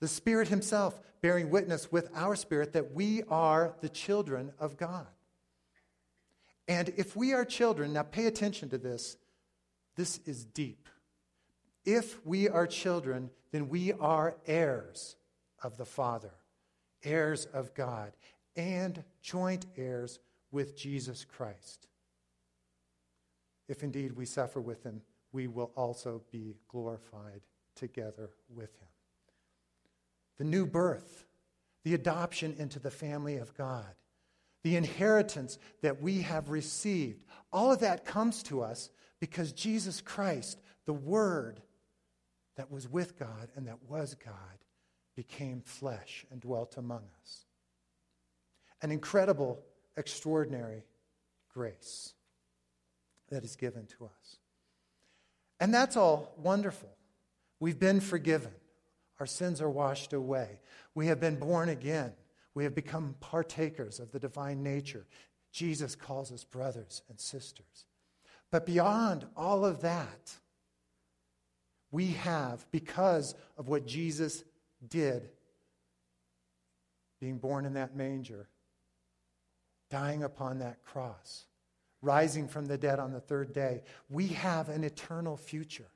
The 0.00 0.08
Spirit 0.08 0.48
Himself 0.48 0.98
bearing 1.20 1.50
witness 1.50 1.92
with 1.92 2.08
our 2.14 2.34
spirit 2.34 2.72
that 2.72 2.92
we 2.92 3.22
are 3.28 3.74
the 3.80 3.88
children 3.88 4.52
of 4.58 4.76
God. 4.76 5.06
And 6.66 6.90
if 6.96 7.16
we 7.16 7.32
are 7.32 7.44
children, 7.44 7.92
now 7.92 8.02
pay 8.04 8.26
attention 8.26 8.68
to 8.70 8.78
this, 8.78 9.16
this 9.96 10.20
is 10.24 10.44
deep. 10.44 10.88
If 11.84 12.24
we 12.24 12.48
are 12.48 12.66
children, 12.66 13.30
then 13.50 13.68
we 13.68 13.92
are 13.92 14.36
heirs 14.46 15.16
of 15.62 15.76
the 15.76 15.84
Father, 15.84 16.32
heirs 17.02 17.46
of 17.46 17.74
God, 17.74 18.12
and 18.56 19.02
joint 19.20 19.66
heirs 19.76 20.20
with 20.52 20.76
Jesus 20.76 21.24
Christ. 21.24 21.88
If 23.68 23.82
indeed 23.82 24.12
we 24.12 24.26
suffer 24.26 24.60
with 24.60 24.84
him, 24.84 25.02
we 25.32 25.46
will 25.46 25.72
also 25.76 26.22
be 26.30 26.56
glorified 26.68 27.40
together 27.74 28.30
with 28.48 28.70
him. 28.80 28.89
The 30.40 30.46
new 30.46 30.64
birth, 30.64 31.26
the 31.84 31.92
adoption 31.92 32.56
into 32.58 32.78
the 32.78 32.90
family 32.90 33.36
of 33.36 33.54
God, 33.54 33.94
the 34.62 34.74
inheritance 34.74 35.58
that 35.82 36.00
we 36.00 36.22
have 36.22 36.48
received, 36.48 37.26
all 37.52 37.70
of 37.70 37.80
that 37.80 38.06
comes 38.06 38.42
to 38.44 38.62
us 38.62 38.88
because 39.20 39.52
Jesus 39.52 40.00
Christ, 40.00 40.58
the 40.86 40.94
Word 40.94 41.60
that 42.56 42.70
was 42.70 42.88
with 42.88 43.18
God 43.18 43.50
and 43.54 43.68
that 43.68 43.82
was 43.86 44.14
God, 44.14 44.64
became 45.14 45.60
flesh 45.60 46.24
and 46.30 46.40
dwelt 46.40 46.78
among 46.78 47.02
us. 47.20 47.44
An 48.80 48.90
incredible, 48.90 49.60
extraordinary 49.98 50.86
grace 51.52 52.14
that 53.28 53.44
is 53.44 53.56
given 53.56 53.84
to 53.98 54.06
us. 54.06 54.38
And 55.60 55.74
that's 55.74 55.98
all 55.98 56.32
wonderful. 56.38 56.88
We've 57.60 57.78
been 57.78 58.00
forgiven. 58.00 58.52
Our 59.20 59.26
sins 59.26 59.60
are 59.60 59.70
washed 59.70 60.14
away. 60.14 60.60
We 60.94 61.06
have 61.08 61.20
been 61.20 61.36
born 61.36 61.68
again. 61.68 62.14
We 62.54 62.64
have 62.64 62.74
become 62.74 63.14
partakers 63.20 64.00
of 64.00 64.10
the 64.10 64.18
divine 64.18 64.62
nature. 64.62 65.06
Jesus 65.52 65.94
calls 65.94 66.32
us 66.32 66.42
brothers 66.42 67.02
and 67.08 67.20
sisters. 67.20 67.84
But 68.50 68.64
beyond 68.66 69.26
all 69.36 69.64
of 69.64 69.82
that, 69.82 70.32
we 71.92 72.08
have, 72.12 72.66
because 72.72 73.34
of 73.58 73.68
what 73.68 73.86
Jesus 73.86 74.42
did, 74.88 75.28
being 77.20 77.36
born 77.36 77.66
in 77.66 77.74
that 77.74 77.94
manger, 77.94 78.48
dying 79.90 80.22
upon 80.24 80.60
that 80.60 80.82
cross, 80.82 81.44
rising 82.00 82.48
from 82.48 82.66
the 82.66 82.78
dead 82.78 82.98
on 82.98 83.12
the 83.12 83.20
third 83.20 83.52
day, 83.52 83.82
we 84.08 84.28
have 84.28 84.70
an 84.70 84.82
eternal 84.82 85.36
future, 85.36 85.90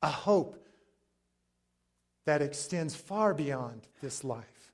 a 0.00 0.08
hope 0.08 0.61
that 2.24 2.42
extends 2.42 2.94
far 2.94 3.34
beyond 3.34 3.82
this 4.00 4.24
life, 4.24 4.72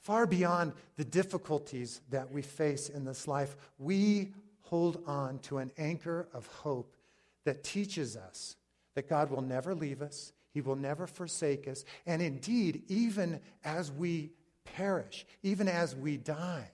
far 0.00 0.26
beyond 0.26 0.72
the 0.96 1.04
difficulties 1.04 2.00
that 2.10 2.30
we 2.32 2.42
face 2.42 2.88
in 2.88 3.04
this 3.04 3.28
life. 3.28 3.56
We 3.78 4.32
hold 4.62 5.02
on 5.06 5.38
to 5.40 5.58
an 5.58 5.70
anchor 5.78 6.28
of 6.32 6.46
hope 6.46 6.96
that 7.44 7.64
teaches 7.64 8.16
us 8.16 8.56
that 8.94 9.08
God 9.08 9.30
will 9.30 9.42
never 9.42 9.74
leave 9.74 10.02
us, 10.02 10.32
He 10.52 10.60
will 10.60 10.76
never 10.76 11.06
forsake 11.06 11.68
us, 11.68 11.84
and 12.06 12.20
indeed, 12.20 12.82
even 12.88 13.40
as 13.64 13.90
we 13.90 14.32
perish, 14.64 15.26
even 15.42 15.68
as 15.68 15.94
we 15.94 16.16
die, 16.16 16.70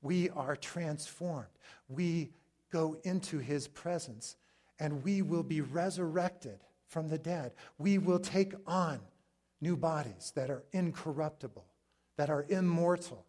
we 0.00 0.30
are 0.30 0.56
transformed. 0.56 1.46
We 1.88 2.30
go 2.72 2.96
into 3.04 3.38
His 3.38 3.68
presence, 3.68 4.36
and 4.78 5.04
we 5.04 5.22
will 5.22 5.42
be 5.42 5.60
resurrected 5.60 6.58
from 6.92 7.08
the 7.08 7.18
dead. 7.18 7.52
We 7.78 7.96
will 7.96 8.18
take 8.18 8.52
on 8.66 9.00
new 9.62 9.76
bodies 9.76 10.30
that 10.36 10.50
are 10.50 10.62
incorruptible, 10.72 11.64
that 12.18 12.28
are 12.28 12.44
immortal, 12.50 13.24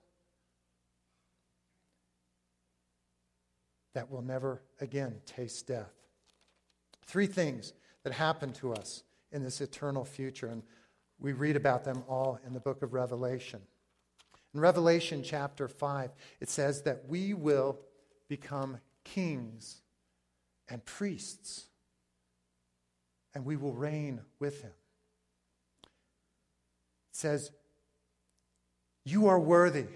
that 3.94 4.12
will 4.12 4.22
never 4.22 4.62
again 4.82 5.16
taste 5.26 5.68
death. 5.68 5.94
Three 7.06 7.26
things 7.26 7.72
that 8.04 8.12
happen 8.12 8.52
to 8.54 8.74
us 8.74 9.04
in 9.32 9.44
this 9.44 9.62
eternal 9.62 10.04
future, 10.04 10.48
and 10.48 10.62
we 11.20 11.32
read 11.32 11.56
about 11.56 11.86
them 11.86 12.04
all 12.10 12.40
in 12.46 12.54
the 12.54 12.60
book 12.60 12.82
of 12.82 12.94
Revelation. 12.94 13.62
In 14.54 14.60
Revelation 14.60 15.24
chapter 15.24 15.70
5, 15.70 16.12
it 16.42 16.50
says 16.50 16.82
that 16.82 17.04
we 17.08 17.34
will 17.34 17.80
become 18.28 18.80
kings 19.06 19.82
and 20.68 20.84
priests 20.84 21.68
and 23.34 23.46
we 23.46 23.56
will 23.56 23.74
reign 23.74 24.22
with 24.40 24.62
him. 24.62 24.72
It 25.84 27.16
says, 27.16 27.52
You 29.06 29.28
are 29.28 29.40
worthy 29.40 29.88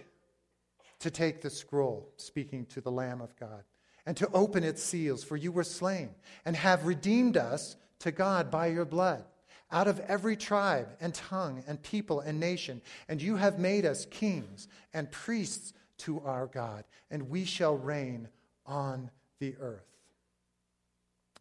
to 1.00 1.12
take 1.12 1.42
the 1.42 1.50
scroll, 1.50 2.10
speaking 2.18 2.66
to 2.68 2.82
the 2.82 2.92
Lamb 2.92 3.22
of 3.22 3.36
God, 3.36 3.64
and 4.06 4.18
to 4.18 4.30
open 4.34 4.64
its 4.64 4.82
seals, 4.82 5.24
for 5.24 5.38
you 5.38 5.52
were 5.52 5.64
slain, 5.64 6.10
and 6.46 6.56
have 6.56 6.86
redeemed 6.86 7.38
us 7.38 7.76
to 8.00 8.12
God 8.12 8.50
by 8.50 8.68
your 8.68 8.86
blood, 8.86 9.24
out 9.72 9.88
of 9.88 10.00
every 10.02 10.36
tribe 10.36 10.90
and 11.00 11.14
tongue 11.14 11.64
and 11.68 11.82
people 11.82 12.20
and 12.22 12.40
nation, 12.40 12.82
and 13.08 13.22
you 13.22 13.36
have 13.36 13.60
made 13.60 13.86
us 13.86 14.06
kings 14.06 14.68
and 14.94 15.12
priests 15.12 15.74
to 16.00 16.22
our 16.22 16.48
God, 16.48 16.86
and 17.12 17.30
we 17.30 17.44
shall 17.46 17.76
reign 17.76 18.30
on 18.66 19.10
the 19.40 19.56
earth. 19.60 19.86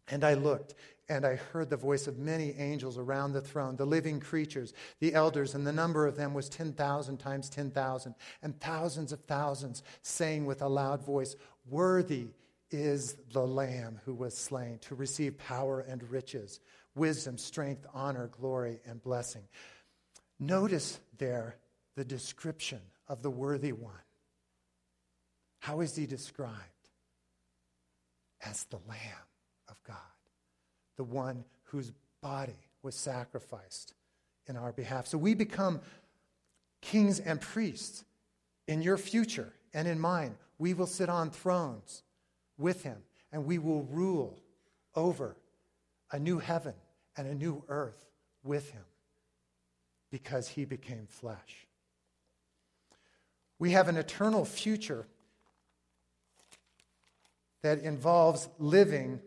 And 0.09 0.23
I 0.23 0.35
looked, 0.35 0.73
and 1.09 1.25
I 1.25 1.35
heard 1.35 1.69
the 1.69 1.77
voice 1.77 2.07
of 2.07 2.17
many 2.17 2.53
angels 2.57 2.97
around 2.97 3.31
the 3.31 3.41
throne, 3.41 3.77
the 3.77 3.85
living 3.85 4.19
creatures, 4.19 4.73
the 4.99 5.13
elders, 5.13 5.55
and 5.55 5.65
the 5.65 5.71
number 5.71 6.05
of 6.05 6.17
them 6.17 6.33
was 6.33 6.49
10,000 6.49 7.17
times 7.17 7.49
10,000, 7.49 8.15
and 8.41 8.59
thousands 8.59 9.13
of 9.13 9.21
thousands 9.21 9.83
saying 10.01 10.45
with 10.45 10.61
a 10.61 10.67
loud 10.67 11.03
voice, 11.03 11.35
Worthy 11.69 12.27
is 12.71 13.15
the 13.31 13.45
Lamb 13.45 14.01
who 14.03 14.13
was 14.13 14.37
slain 14.37 14.79
to 14.79 14.95
receive 14.95 15.37
power 15.37 15.79
and 15.79 16.03
riches, 16.11 16.59
wisdom, 16.95 17.37
strength, 17.37 17.85
honor, 17.93 18.27
glory, 18.27 18.79
and 18.85 19.01
blessing. 19.01 19.43
Notice 20.39 20.99
there 21.17 21.55
the 21.95 22.05
description 22.05 22.81
of 23.07 23.21
the 23.21 23.31
worthy 23.31 23.71
one. 23.71 23.93
How 25.59 25.79
is 25.79 25.95
he 25.95 26.05
described? 26.05 26.53
As 28.45 28.65
the 28.65 28.79
Lamb 28.87 29.25
of 29.69 29.81
God 29.83 29.95
the 30.97 31.03
one 31.03 31.45
whose 31.65 31.91
body 32.21 32.59
was 32.83 32.95
sacrificed 32.95 33.93
in 34.47 34.57
our 34.57 34.71
behalf. 34.71 35.07
So 35.07 35.17
we 35.17 35.33
become 35.33 35.79
kings 36.81 37.19
and 37.19 37.39
priests 37.39 38.03
in 38.67 38.81
your 38.81 38.97
future 38.97 39.53
and 39.73 39.87
in 39.87 39.99
mine. 39.99 40.35
We 40.57 40.73
will 40.73 40.87
sit 40.87 41.09
on 41.09 41.29
thrones 41.29 42.03
with 42.57 42.83
him 42.83 42.97
and 43.31 43.45
we 43.45 43.57
will 43.57 43.83
rule 43.83 44.39
over 44.95 45.35
a 46.11 46.19
new 46.19 46.39
heaven 46.39 46.73
and 47.15 47.27
a 47.27 47.35
new 47.35 47.63
earth 47.67 48.05
with 48.43 48.71
him 48.71 48.83
because 50.11 50.47
he 50.47 50.65
became 50.65 51.07
flesh. 51.07 51.67
We 53.59 53.71
have 53.71 53.87
an 53.87 53.97
eternal 53.97 54.45
future 54.45 55.07
that 57.63 57.79
involves 57.79 58.47
living 58.59 59.19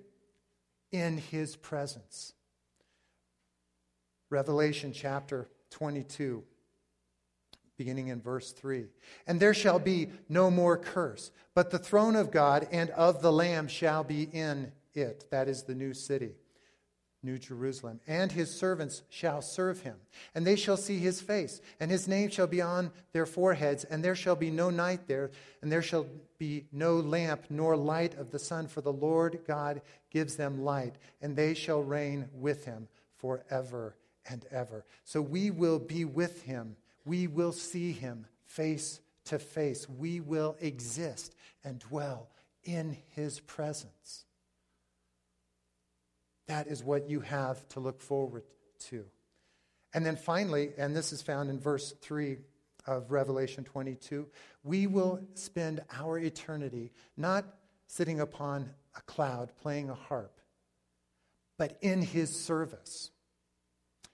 in 0.92 1.18
his 1.18 1.57
presence. 1.57 2.33
Revelation 4.31 4.92
chapter 4.92 5.48
22, 5.70 6.44
beginning 7.76 8.09
in 8.09 8.20
verse 8.20 8.53
3. 8.53 8.87
And 9.26 9.40
there 9.40 9.55
shall 9.55 9.79
be 9.79 10.11
no 10.29 10.50
more 10.50 10.76
curse, 10.76 11.31
but 11.55 11.70
the 11.70 11.79
throne 11.79 12.16
of 12.16 12.31
God 12.31 12.68
and 12.70 12.90
of 12.90 13.22
the 13.22 13.33
Lamb 13.33 13.66
shall 13.68 14.05
be 14.05 14.22
in 14.22 14.72
it. 14.94 15.26
That 15.31 15.48
is 15.48 15.64
the 15.64 15.74
new 15.74 15.94
city 15.94 16.35
New 17.22 17.38
Jerusalem, 17.38 18.00
and 18.06 18.33
his 18.33 18.50
servants 18.50 19.02
shall 19.11 19.42
serve 19.42 19.80
him, 19.80 19.96
and 20.35 20.46
they 20.46 20.56
shall 20.56 20.76
see 20.76 20.98
his 20.98 21.20
face, 21.20 21.61
and 21.78 21.90
his 21.90 22.09
name 22.09 22.30
shall 22.30 22.46
be 22.46 22.62
on 22.62 22.90
their 23.12 23.26
foreheads, 23.26 23.85
and 23.85 24.02
there 24.02 24.14
shall 24.14 24.37
be 24.37 24.50
no 24.50 24.70
night 24.70 25.06
there, 25.06 25.30
and 25.61 25.70
there 25.70 25.83
shall 25.83 26.06
be 26.38 26.64
no 26.72 26.96
lamp 26.96 27.44
nor 27.50 27.76
light 27.76 28.14
of 28.16 28.30
the 28.30 28.38
sun, 28.38 28.68
for 28.68 28.80
the 28.80 28.92
Lord 28.92 29.40
God 29.46 29.83
gives 30.11 30.37
them 30.37 30.64
light, 30.64 30.94
and 31.20 31.37
they 31.37 31.52
shall 31.52 31.83
reign 31.83 32.28
with 32.35 32.64
him 32.64 32.88
forever 33.16 33.96
and 34.28 34.46
ever. 34.50 34.85
So 35.04 35.20
we 35.20 35.50
will 35.50 35.78
be 35.78 36.04
with 36.04 36.42
him, 36.42 36.76
we 37.04 37.26
will 37.26 37.52
see 37.52 37.92
him 37.92 38.26
face 38.46 39.00
to 39.26 39.38
face, 39.38 39.88
we 39.88 40.20
will 40.20 40.56
exist 40.61 41.35
and 41.64 41.78
dwell 41.78 42.28
in 42.64 42.96
his 43.11 43.40
presence. 43.40 44.24
That 46.51 46.67
is 46.67 46.83
what 46.83 47.09
you 47.09 47.21
have 47.21 47.67
to 47.69 47.81
look 47.81 48.01
forward 48.01 48.43
to. 48.89 49.05
And 49.95 50.05
then 50.05 50.17
finally, 50.17 50.71
and 50.77 50.97
this 50.97 51.13
is 51.13 51.23
found 51.23 51.49
in 51.49 51.61
verse 51.61 51.95
3 52.03 52.39
of 52.89 53.13
Revelation 53.13 53.63
22, 53.63 54.27
we 54.65 54.89
will 54.89 55.21
spend 55.35 55.81
our 55.97 56.19
eternity 56.19 56.91
not 57.17 57.45
sitting 57.87 58.19
upon 58.19 58.69
a 58.97 59.01
cloud 59.03 59.53
playing 59.63 59.91
a 59.91 59.95
harp, 59.95 60.41
but 61.57 61.79
in 61.83 62.03
his 62.03 62.35
service. 62.35 63.13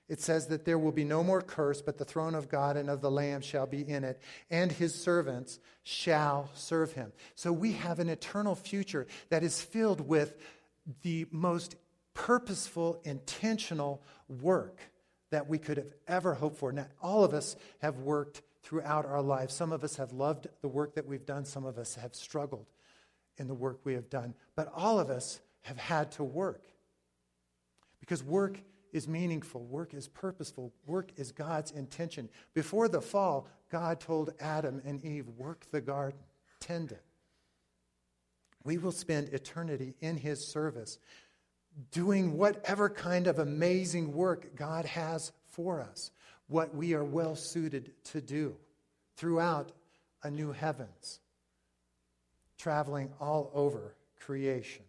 It 0.06 0.20
says 0.20 0.48
that 0.48 0.66
there 0.66 0.78
will 0.78 0.92
be 0.92 1.04
no 1.04 1.24
more 1.24 1.40
curse, 1.40 1.80
but 1.80 1.96
the 1.96 2.04
throne 2.04 2.34
of 2.34 2.50
God 2.50 2.76
and 2.76 2.90
of 2.90 3.00
the 3.00 3.10
Lamb 3.10 3.40
shall 3.40 3.66
be 3.66 3.80
in 3.80 4.04
it, 4.04 4.20
and 4.50 4.70
his 4.70 4.94
servants 4.94 5.58
shall 5.84 6.50
serve 6.52 6.92
him. 6.92 7.14
So 7.34 7.50
we 7.50 7.72
have 7.72 7.98
an 7.98 8.10
eternal 8.10 8.54
future 8.54 9.06
that 9.30 9.42
is 9.42 9.62
filled 9.62 10.06
with 10.06 10.36
the 11.02 11.26
most 11.30 11.76
purposeful, 12.16 13.00
intentional 13.04 14.02
work 14.40 14.80
that 15.30 15.46
we 15.46 15.58
could 15.58 15.76
have 15.76 15.92
ever 16.08 16.34
hoped 16.34 16.56
for. 16.56 16.72
Now, 16.72 16.86
all 17.00 17.22
of 17.22 17.34
us 17.34 17.56
have 17.80 17.98
worked 17.98 18.42
throughout 18.62 19.04
our 19.04 19.22
lives. 19.22 19.54
Some 19.54 19.70
of 19.70 19.84
us 19.84 19.96
have 19.96 20.12
loved 20.12 20.48
the 20.62 20.68
work 20.68 20.94
that 20.94 21.06
we've 21.06 21.26
done, 21.26 21.44
some 21.44 21.64
of 21.64 21.78
us 21.78 21.94
have 21.96 22.14
struggled 22.14 22.66
in 23.36 23.46
the 23.46 23.54
work 23.54 23.80
we 23.84 23.92
have 23.92 24.08
done. 24.08 24.34
But 24.56 24.72
all 24.74 24.98
of 24.98 25.10
us 25.10 25.40
have 25.62 25.76
had 25.76 26.10
to 26.12 26.24
work. 26.24 26.64
Because 28.00 28.24
work 28.24 28.60
is 28.92 29.06
meaningful, 29.06 29.64
work 29.64 29.92
is 29.92 30.08
purposeful, 30.08 30.72
work 30.86 31.10
is 31.16 31.32
God's 31.32 31.70
intention. 31.70 32.30
Before 32.54 32.88
the 32.88 33.02
fall, 33.02 33.46
God 33.70 34.00
told 34.00 34.32
Adam 34.40 34.80
and 34.84 35.04
Eve, 35.04 35.28
Work 35.36 35.66
the 35.70 35.82
garden, 35.82 36.20
tend 36.60 36.92
it. 36.92 37.02
We 38.64 38.78
will 38.78 38.92
spend 38.92 39.28
eternity 39.28 39.94
in 40.00 40.16
His 40.16 40.44
service, 40.46 40.98
doing 41.90 42.36
whatever 42.36 42.88
kind 42.88 43.26
of 43.26 43.38
amazing 43.38 44.12
work 44.12 44.56
God 44.56 44.84
has 44.84 45.32
for 45.50 45.80
us, 45.80 46.10
what 46.48 46.74
we 46.74 46.94
are 46.94 47.04
well 47.04 47.36
suited 47.36 47.92
to 48.04 48.20
do 48.20 48.56
throughout 49.16 49.72
a 50.22 50.30
new 50.30 50.52
heavens, 50.52 51.20
traveling 52.58 53.10
all 53.20 53.50
over 53.54 53.94
creation 54.20 54.84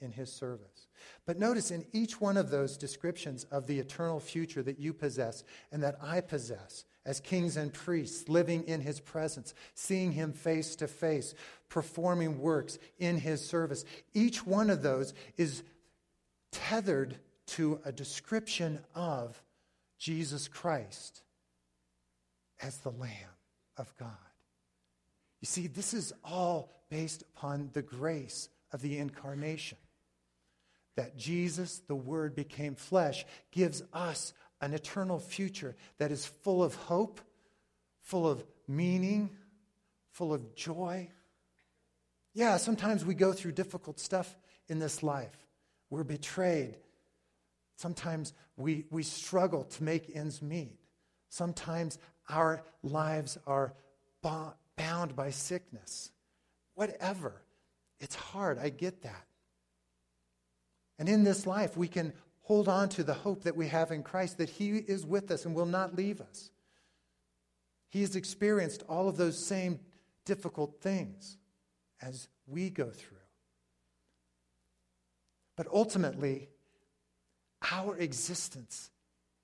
in 0.00 0.12
his 0.12 0.32
service. 0.32 0.86
But 1.26 1.38
notice 1.38 1.70
in 1.70 1.84
each 1.92 2.20
one 2.20 2.36
of 2.36 2.50
those 2.50 2.76
descriptions 2.76 3.44
of 3.50 3.66
the 3.66 3.78
eternal 3.78 4.20
future 4.20 4.62
that 4.62 4.78
you 4.78 4.92
possess 4.92 5.44
and 5.72 5.82
that 5.82 5.98
I 6.02 6.20
possess 6.20 6.84
as 7.04 7.20
kings 7.20 7.56
and 7.56 7.72
priests, 7.72 8.28
living 8.28 8.64
in 8.64 8.80
his 8.80 9.00
presence, 9.00 9.54
seeing 9.74 10.12
him 10.12 10.32
face 10.32 10.76
to 10.76 10.86
face, 10.86 11.34
performing 11.68 12.38
works 12.38 12.78
in 12.98 13.16
his 13.16 13.44
service, 13.44 13.84
each 14.12 14.46
one 14.46 14.68
of 14.68 14.82
those 14.82 15.14
is 15.36 15.62
tethered 16.52 17.18
to 17.46 17.80
a 17.84 17.92
description 17.92 18.80
of 18.94 19.42
Jesus 19.98 20.48
Christ 20.48 21.22
as 22.62 22.78
the 22.78 22.90
Lamb 22.90 23.12
of 23.76 23.92
God. 23.96 24.10
You 25.40 25.46
see, 25.46 25.66
this 25.66 25.94
is 25.94 26.12
all 26.24 26.82
based 26.90 27.22
upon 27.22 27.70
the 27.72 27.82
grace 27.82 28.48
of 28.72 28.82
the 28.82 28.98
incarnation. 28.98 29.78
That 30.96 31.16
Jesus, 31.16 31.80
the 31.86 31.94
Word, 31.94 32.34
became 32.34 32.74
flesh, 32.74 33.24
gives 33.52 33.82
us 33.92 34.32
an 34.60 34.74
eternal 34.74 35.20
future 35.20 35.76
that 35.98 36.10
is 36.10 36.26
full 36.26 36.62
of 36.62 36.74
hope, 36.74 37.20
full 38.00 38.28
of 38.28 38.44
meaning, 38.66 39.30
full 40.10 40.34
of 40.34 40.56
joy. 40.56 41.08
Yeah, 42.34 42.56
sometimes 42.56 43.04
we 43.04 43.14
go 43.14 43.32
through 43.32 43.52
difficult 43.52 44.00
stuff 44.00 44.36
in 44.68 44.80
this 44.80 45.02
life. 45.02 45.47
We're 45.90 46.04
betrayed. 46.04 46.76
Sometimes 47.76 48.32
we, 48.56 48.84
we 48.90 49.02
struggle 49.02 49.64
to 49.64 49.84
make 49.84 50.14
ends 50.14 50.42
meet. 50.42 50.78
Sometimes 51.28 51.98
our 52.28 52.62
lives 52.82 53.38
are 53.46 53.74
bound 54.22 55.14
by 55.16 55.30
sickness. 55.30 56.10
Whatever. 56.74 57.42
It's 58.00 58.14
hard. 58.14 58.58
I 58.58 58.68
get 58.68 59.02
that. 59.02 59.24
And 60.98 61.08
in 61.08 61.24
this 61.24 61.46
life, 61.46 61.76
we 61.76 61.88
can 61.88 62.12
hold 62.42 62.68
on 62.68 62.88
to 62.88 63.04
the 63.04 63.14
hope 63.14 63.44
that 63.44 63.56
we 63.56 63.68
have 63.68 63.90
in 63.90 64.02
Christ 64.02 64.38
that 64.38 64.48
He 64.48 64.70
is 64.70 65.06
with 65.06 65.30
us 65.30 65.44
and 65.44 65.54
will 65.54 65.66
not 65.66 65.94
leave 65.94 66.20
us. 66.20 66.50
He 67.90 68.00
has 68.00 68.16
experienced 68.16 68.82
all 68.88 69.08
of 69.08 69.16
those 69.16 69.38
same 69.38 69.80
difficult 70.24 70.80
things 70.80 71.38
as 72.02 72.28
we 72.46 72.70
go 72.70 72.90
through. 72.90 73.17
But 75.58 75.66
ultimately, 75.72 76.48
our 77.72 77.96
existence 77.96 78.92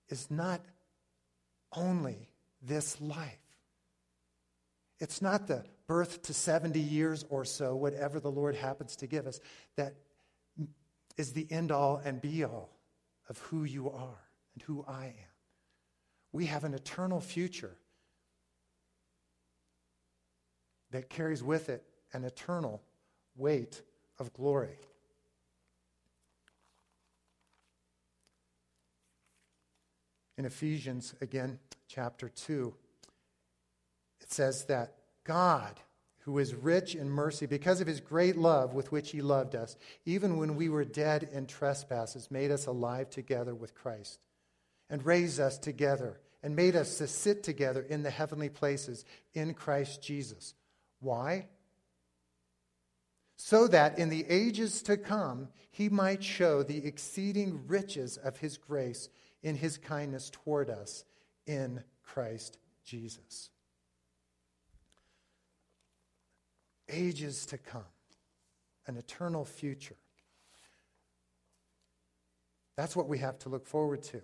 is 0.08 0.30
not 0.30 0.60
only 1.76 2.28
this 2.62 3.00
life. 3.00 3.40
It's 5.00 5.20
not 5.20 5.48
the 5.48 5.64
birth 5.88 6.22
to 6.22 6.32
70 6.32 6.78
years 6.78 7.24
or 7.30 7.44
so, 7.44 7.74
whatever 7.74 8.20
the 8.20 8.30
Lord 8.30 8.54
happens 8.54 8.94
to 8.96 9.08
give 9.08 9.26
us, 9.26 9.40
that 9.74 9.96
is 11.16 11.32
the 11.32 11.50
end 11.50 11.72
all 11.72 12.00
and 12.04 12.22
be 12.22 12.44
all 12.44 12.70
of 13.28 13.38
who 13.38 13.64
you 13.64 13.90
are 13.90 14.22
and 14.54 14.62
who 14.62 14.84
I 14.86 15.06
am. 15.06 15.32
We 16.30 16.46
have 16.46 16.62
an 16.62 16.74
eternal 16.74 17.20
future 17.20 17.76
that 20.92 21.10
carries 21.10 21.42
with 21.42 21.68
it 21.70 21.82
an 22.12 22.22
eternal 22.22 22.82
weight 23.34 23.82
of 24.20 24.32
glory. 24.32 24.78
In 30.36 30.44
Ephesians, 30.44 31.14
again, 31.20 31.58
chapter 31.88 32.28
2, 32.28 32.74
it 34.20 34.32
says 34.32 34.64
that 34.64 34.94
God, 35.22 35.80
who 36.20 36.38
is 36.38 36.54
rich 36.54 36.94
in 36.94 37.08
mercy, 37.08 37.46
because 37.46 37.80
of 37.80 37.86
his 37.86 38.00
great 38.00 38.36
love 38.36 38.74
with 38.74 38.90
which 38.90 39.10
he 39.10 39.22
loved 39.22 39.54
us, 39.54 39.76
even 40.04 40.38
when 40.38 40.56
we 40.56 40.68
were 40.68 40.84
dead 40.84 41.28
in 41.32 41.46
trespasses, 41.46 42.30
made 42.30 42.50
us 42.50 42.66
alive 42.66 43.10
together 43.10 43.54
with 43.54 43.74
Christ, 43.74 44.20
and 44.90 45.04
raised 45.06 45.38
us 45.38 45.56
together, 45.58 46.18
and 46.42 46.56
made 46.56 46.74
us 46.74 46.98
to 46.98 47.06
sit 47.06 47.42
together 47.42 47.82
in 47.82 48.02
the 48.02 48.10
heavenly 48.10 48.48
places 48.48 49.04
in 49.34 49.54
Christ 49.54 50.02
Jesus. 50.02 50.54
Why? 51.00 51.46
So 53.36 53.66
that 53.68 53.98
in 53.98 54.08
the 54.08 54.24
ages 54.28 54.82
to 54.82 54.96
come 54.96 55.48
he 55.70 55.88
might 55.88 56.22
show 56.22 56.62
the 56.62 56.86
exceeding 56.86 57.66
riches 57.66 58.16
of 58.16 58.38
his 58.38 58.56
grace 58.56 59.08
in 59.44 59.54
his 59.54 59.78
kindness 59.78 60.28
toward 60.30 60.68
us 60.68 61.04
in 61.46 61.84
Christ 62.02 62.58
Jesus. 62.84 63.50
ages 66.88 67.46
to 67.46 67.58
come, 67.58 67.84
an 68.86 68.96
eternal 68.96 69.44
future. 69.44 69.96
That's 72.76 72.96
what 72.96 73.08
we 73.08 73.18
have 73.18 73.38
to 73.40 73.48
look 73.48 73.66
forward 73.66 74.02
to. 74.04 74.20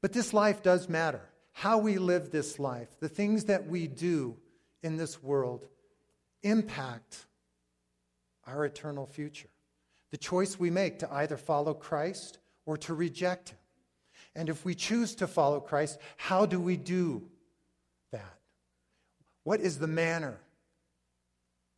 But 0.00 0.12
this 0.12 0.32
life 0.32 0.62
does 0.62 0.88
matter. 0.88 1.22
How 1.52 1.78
we 1.78 1.98
live 1.98 2.30
this 2.30 2.58
life, 2.58 2.88
the 3.00 3.08
things 3.08 3.44
that 3.44 3.66
we 3.66 3.86
do 3.86 4.36
in 4.82 4.96
this 4.96 5.22
world 5.22 5.66
impact 6.42 7.26
our 8.46 8.64
eternal 8.64 9.06
future. 9.06 9.48
The 10.10 10.16
choice 10.16 10.58
we 10.58 10.70
make 10.70 10.98
to 11.00 11.12
either 11.12 11.36
follow 11.36 11.74
Christ 11.74 12.38
or 12.66 12.76
to 12.78 12.94
reject 12.94 13.50
Him. 13.50 13.58
And 14.34 14.48
if 14.48 14.64
we 14.64 14.74
choose 14.74 15.14
to 15.16 15.26
follow 15.26 15.60
Christ, 15.60 15.98
how 16.16 16.46
do 16.46 16.58
we 16.58 16.76
do 16.76 17.22
that? 18.12 18.38
What 19.44 19.60
is 19.60 19.78
the 19.78 19.86
manner 19.86 20.38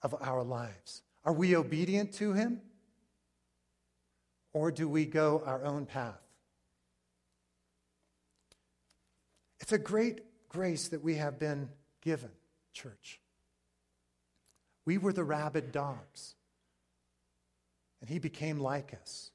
of 0.02 0.14
our 0.20 0.44
lives? 0.44 1.02
Are 1.24 1.32
we 1.32 1.56
obedient 1.56 2.12
to 2.14 2.32
Him? 2.32 2.60
Or 4.52 4.70
do 4.70 4.88
we 4.88 5.04
go 5.04 5.42
our 5.44 5.64
own 5.64 5.86
path? 5.86 6.20
It's 9.60 9.72
a 9.72 9.78
great 9.78 10.20
grace 10.48 10.88
that 10.88 11.02
we 11.02 11.16
have 11.16 11.38
been 11.38 11.70
given, 12.02 12.30
church. 12.72 13.20
We 14.84 14.98
were 14.98 15.12
the 15.12 15.24
rabid 15.24 15.72
dogs, 15.72 16.34
and 18.00 18.10
He 18.10 18.18
became 18.18 18.60
like 18.60 18.94
us, 18.94 19.30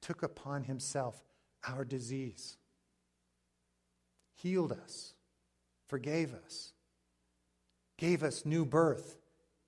took 0.00 0.22
upon 0.22 0.64
Himself 0.64 1.20
our 1.66 1.84
disease, 1.84 2.56
healed 4.34 4.72
us, 4.72 5.14
forgave 5.88 6.34
us 6.34 6.72
gave 7.98 8.22
us 8.22 8.46
new 8.46 8.64
birth 8.64 9.18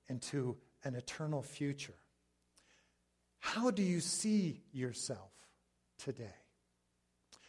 into 0.08 0.56
an 0.84 0.94
eternal 0.94 1.42
future. 1.42 1.94
How 3.40 3.70
do 3.70 3.82
you 3.82 4.00
see 4.00 4.62
yourself 4.72 5.32
today? 5.98 6.36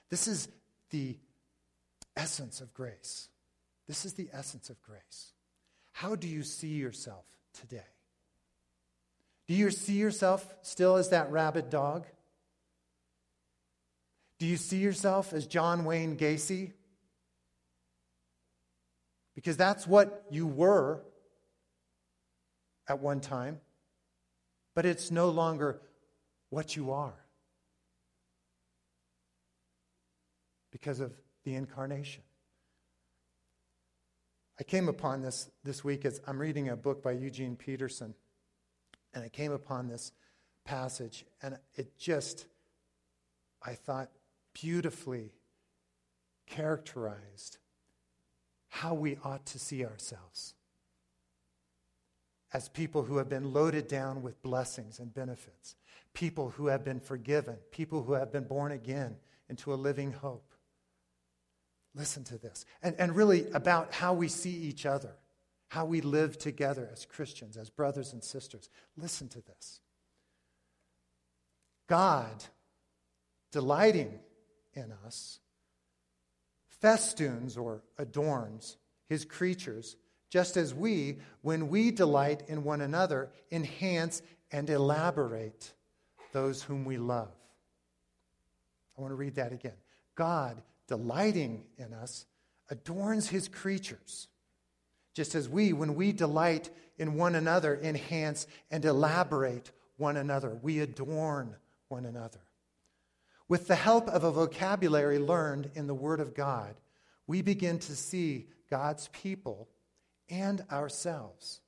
This 0.10 0.28
is 0.28 0.50
the 0.90 1.18
essence 2.18 2.60
of 2.60 2.74
grace. 2.74 3.30
This 3.88 4.06
is 4.06 4.14
the 4.14 4.30
essence 4.34 4.70
of 4.70 4.82
grace. 4.82 5.34
How 5.94 6.16
do 6.16 6.28
you 6.28 6.44
see 6.44 6.76
yourself 6.76 7.26
today? 7.54 7.86
Do 9.48 9.54
you 9.54 9.70
see 9.70 9.94
yourself 9.94 10.56
still 10.62 10.96
as 10.96 11.10
that 11.10 11.32
rabid 11.32 11.70
dog? 11.70 12.06
Do 14.42 14.48
you 14.48 14.58
see 14.58 14.78
yourself 14.78 15.34
as 15.34 15.46
John 15.46 15.86
Wayne 15.86 16.18
Gacy, 16.18 16.72
because 19.36 19.56
that's 19.56 19.86
what 19.86 20.26
you 20.32 20.48
were 20.48 21.04
at 22.90 22.98
one 22.98 23.20
time, 23.20 23.60
but 24.74 24.84
it's 24.84 25.12
no 25.12 25.30
longer 25.30 25.80
what 26.50 26.76
you 26.76 26.90
are 26.90 27.14
because 30.72 31.02
of 31.02 31.14
the 31.44 31.54
incarnation. 31.54 32.24
I 34.60 34.64
came 34.64 34.90
upon 34.90 35.22
this 35.22 35.52
this 35.64 35.84
week 35.84 36.04
as 36.04 36.20
I'm 36.26 36.40
reading 36.40 36.68
a 36.70 36.76
book 36.76 37.04
by 37.04 37.12
Eugene 37.12 37.56
Peterson, 37.56 38.16
and 39.14 39.24
I 39.24 39.30
came 39.30 39.52
upon 39.52 39.88
this 39.88 40.14
passage, 40.66 41.26
and 41.44 41.60
it 41.76 41.96
just, 42.00 42.48
I 43.64 43.76
thought, 43.76 44.10
beautifully 44.54 45.34
characterized 46.48 47.58
how 48.70 48.94
we 48.94 49.18
ought 49.24 49.46
to 49.48 49.60
see 49.60 49.86
ourselves. 49.86 50.54
as 52.54 52.68
people 52.70 53.04
who 53.04 53.18
have 53.18 53.30
been 53.30 53.54
loaded 53.54 53.88
down 53.88 54.22
with 54.22 54.42
blessings 54.42 55.00
and 55.00 55.14
benefits, 55.14 55.76
people 56.14 56.50
who 56.52 56.68
have 56.68 56.84
been 56.84 57.00
forgiven, 57.00 57.56
people 57.72 58.04
who 58.04 58.14
have 58.14 58.32
been 58.32 58.44
born 58.44 58.72
again 58.72 59.16
into 59.50 59.74
a 59.74 59.76
living 59.76 60.12
hope. 60.12 60.54
Listen 61.96 62.24
to 62.26 62.38
this. 62.38 62.66
And, 62.82 62.96
and 63.00 63.16
really 63.16 63.50
about 63.52 63.94
how 63.94 64.14
we 64.14 64.28
see 64.28 64.52
each 64.52 64.86
other, 64.86 65.14
how 65.70 65.86
we 65.86 66.02
live 66.02 66.38
together 66.38 66.90
as 66.92 67.06
Christians, 67.06 67.58
as 67.58 67.70
brothers 67.70 68.14
and 68.14 68.24
sisters. 68.24 68.70
Listen 68.98 69.30
to 69.30 69.42
this. 69.42 69.80
God, 71.88 72.44
delighting 73.52 74.20
in 74.74 74.92
us, 75.06 75.40
festoons 76.68 77.58
or 77.58 77.84
adorns 77.98 78.78
his 79.08 79.26
creatures, 79.26 79.96
just 80.30 80.56
as 80.58 80.74
we, 80.74 81.18
when 81.42 81.68
we 81.68 81.92
delight 81.92 82.44
in 82.48 82.64
one 82.64 82.82
another, 82.82 83.30
enhance 83.52 84.22
and 84.52 84.70
elaborate 84.70 85.74
those 86.32 86.64
whom 86.64 86.86
we 86.86 86.98
love. 86.98 87.32
I 88.98 89.02
want 89.02 89.12
to 89.12 89.16
read 89.16 89.36
that 89.36 89.52
again. 89.52 89.74
God, 90.16 90.62
delighting 90.88 91.64
in 91.78 91.94
us, 91.94 92.26
adorns 92.70 93.28
his 93.28 93.48
creatures, 93.48 94.28
just 95.14 95.36
as 95.36 95.50
we, 95.50 95.74
when 95.74 95.96
we 95.96 96.14
delight 96.14 96.70
in 96.98 97.16
one 97.16 97.36
another, 97.36 97.80
enhance 97.82 98.48
and 98.70 98.86
elaborate 98.86 99.72
one 99.98 100.18
another. 100.18 100.58
We 100.62 100.80
adorn 100.80 101.56
one 101.90 102.06
another. 102.06 102.40
With 103.52 103.68
the 103.68 103.76
help 103.76 104.08
of 104.08 104.24
a 104.24 104.32
vocabulary 104.32 105.20
learned 105.20 105.72
in 105.76 105.86
the 105.86 105.94
Word 105.94 106.22
of 106.22 106.34
God, 106.34 106.74
we 107.28 107.42
begin 107.42 107.80
to 107.80 107.98
see 107.98 108.48
God's 108.70 109.10
people 109.10 109.68
and 110.30 110.64
ourselves, 110.72 111.60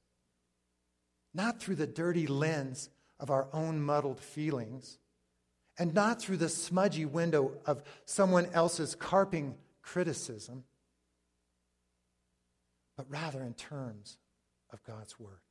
not 1.33 1.59
through 1.59 1.75
the 1.75 1.85
dirty 1.85 2.25
lens 2.25 2.89
of 3.19 3.29
our 3.29 3.49
own 3.51 3.81
muddled 3.81 4.21
feelings, 4.21 4.97
and 5.77 5.93
not 5.93 6.21
through 6.21 6.37
the 6.37 6.47
smudgy 6.47 7.03
window 7.03 7.51
of 7.65 7.83
someone 8.05 8.47
else's 8.53 8.95
carping 8.95 9.57
criticism, 9.81 10.63
but 12.95 13.07
rather 13.09 13.41
in 13.41 13.55
terms 13.55 14.15
of 14.71 14.81
God's 14.85 15.19
Word. 15.19 15.42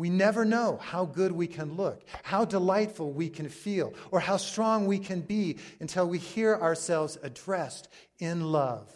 We 0.00 0.08
never 0.08 0.46
know 0.46 0.78
how 0.80 1.04
good 1.04 1.30
we 1.30 1.46
can 1.46 1.76
look, 1.76 2.02
how 2.22 2.46
delightful 2.46 3.12
we 3.12 3.28
can 3.28 3.50
feel, 3.50 3.92
or 4.10 4.18
how 4.18 4.38
strong 4.38 4.86
we 4.86 4.98
can 4.98 5.20
be 5.20 5.58
until 5.78 6.08
we 6.08 6.16
hear 6.16 6.56
ourselves 6.56 7.18
addressed 7.22 7.86
in 8.18 8.50
love 8.50 8.90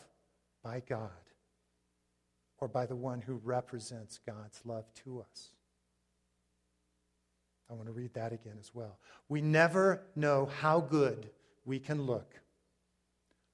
by 0.62 0.80
God 0.88 1.10
or 2.58 2.68
by 2.68 2.86
the 2.86 2.96
one 2.96 3.20
who 3.20 3.34
represents 3.44 4.18
God's 4.26 4.58
love 4.64 4.86
to 5.04 5.20
us. 5.20 5.50
I 7.68 7.74
want 7.74 7.84
to 7.84 7.92
read 7.92 8.14
that 8.14 8.32
again 8.32 8.56
as 8.58 8.74
well. 8.74 8.98
We 9.28 9.42
never 9.42 10.00
know 10.16 10.46
how 10.46 10.80
good 10.80 11.28
we 11.66 11.80
can 11.80 12.06
look, 12.06 12.34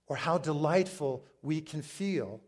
or 0.07 0.15
how 0.15 0.39
delightful 0.39 1.25
we 1.43 1.61
can 1.61 1.83
feel, 1.83 2.41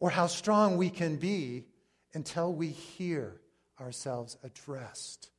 or 0.00 0.10
how 0.10 0.26
strong 0.26 0.76
we 0.76 0.90
can 0.90 1.14
be 1.18 1.66
until 2.14 2.52
we 2.52 2.66
hear 2.66 3.38
ourselves 3.82 4.38
addressed 4.42 5.30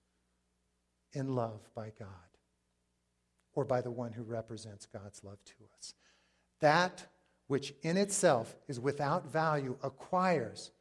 in 1.13 1.35
love 1.35 1.61
by 1.75 1.91
God 1.97 2.07
or 3.55 3.65
by 3.65 3.81
the 3.81 3.91
one 3.91 4.11
who 4.11 4.23
represents 4.23 4.85
God's 4.85 5.23
love 5.23 5.43
to 5.45 5.53
us. 5.77 5.93
That 6.59 7.05
which 7.47 7.73
in 7.81 7.97
itself 7.97 8.55
is 8.67 8.79
without 8.79 9.31
value 9.31 9.77
acquires 9.83 10.71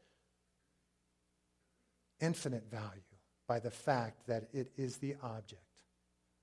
infinite 2.21 2.71
value 2.71 3.03
by 3.47 3.59
the 3.59 3.71
fact 3.71 4.27
that 4.27 4.49
it 4.53 4.71
is 4.77 4.97
the 4.97 5.17
object 5.23 5.83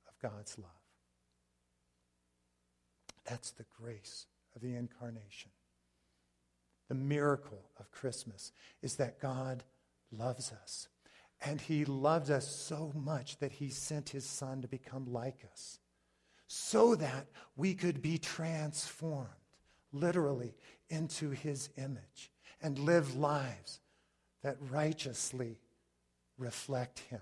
of 0.08 0.20
God's 0.22 0.58
love. 0.58 0.70
That's 3.26 3.52
the 3.52 3.66
grace 3.82 4.26
of 4.56 4.62
the 4.62 4.76
incarnation. 4.76 5.52
The 6.90 6.96
miracle 6.96 7.64
of 7.80 7.92
Christmas 7.92 8.52
is 8.82 8.96
that 8.96 9.20
God 9.20 9.64
loves 10.12 10.52
us 10.52 10.88
and 11.42 11.62
he 11.62 11.86
loved 11.86 12.30
us 12.30 12.48
so 12.48 12.92
much 12.96 13.38
that 13.38 13.54
he 13.54 13.70
sent 13.70 14.10
his 14.10 14.26
son 14.26 14.62
to 14.62 14.68
become 14.68 15.12
like 15.12 15.46
us 15.52 15.80
so 16.48 16.96
that 16.96 17.28
we 17.56 17.74
could 17.74 18.02
be 18.02 18.18
transformed, 18.18 19.30
literally, 19.94 20.56
into 20.90 21.30
his 21.30 21.70
image 21.78 22.32
and 22.62 22.80
live 22.80 23.16
lives 23.16 23.80
that 24.42 24.58
righteously 24.70 25.60
reflect 26.38 27.00
him 27.00 27.22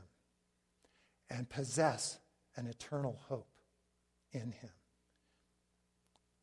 and 1.30 1.49
possess 1.49 2.20
an 2.55 2.68
eternal 2.68 3.20
hope 3.28 3.49
in 4.32 4.51
him. 4.53 4.70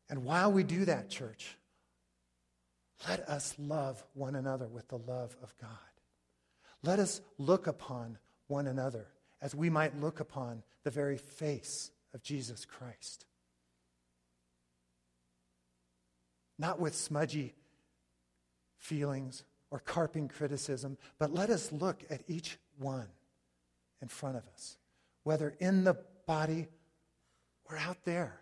And 0.09 0.23
while 0.23 0.51
we 0.51 0.63
do 0.63 0.85
that, 0.85 1.09
church, 1.09 1.57
let 3.09 3.21
us 3.27 3.55
love 3.57 4.03
one 4.13 4.35
another 4.35 4.67
with 4.67 4.87
the 4.87 4.99
love 4.99 5.35
of 5.41 5.53
God. 5.59 5.69
Let 6.85 6.99
us 6.99 7.19
look 7.39 7.65
upon 7.65 8.19
one 8.47 8.67
another 8.67 9.07
as 9.41 9.55
we 9.55 9.71
might 9.71 9.99
look 9.99 10.19
upon 10.19 10.61
the 10.83 10.91
very 10.91 11.17
face 11.17 11.89
of 12.13 12.21
Jesus 12.21 12.63
Christ. 12.63 13.25
Not 16.59 16.79
with 16.79 16.95
smudgy 16.95 17.55
feelings 18.77 19.43
or 19.71 19.79
carping 19.79 20.27
criticism, 20.27 20.97
but 21.17 21.33
let 21.33 21.49
us 21.49 21.71
look 21.71 22.03
at 22.11 22.21
each 22.27 22.59
one 22.77 23.07
in 23.99 24.07
front 24.07 24.37
of 24.37 24.43
us, 24.53 24.77
whether 25.23 25.55
in 25.59 25.85
the 25.85 25.97
body 26.27 26.67
or 27.67 27.77
out 27.77 28.05
there, 28.05 28.41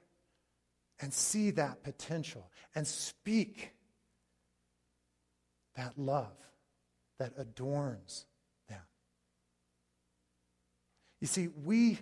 and 0.99 1.13
see 1.13 1.51
that 1.51 1.81
potential 1.81 2.51
and 2.75 2.85
speak 2.85 3.71
that 5.75 5.97
love 5.97 6.35
that 7.19 7.31
adorns 7.37 8.25
you 11.23 11.27
see, 11.27 11.47
we 11.63 11.97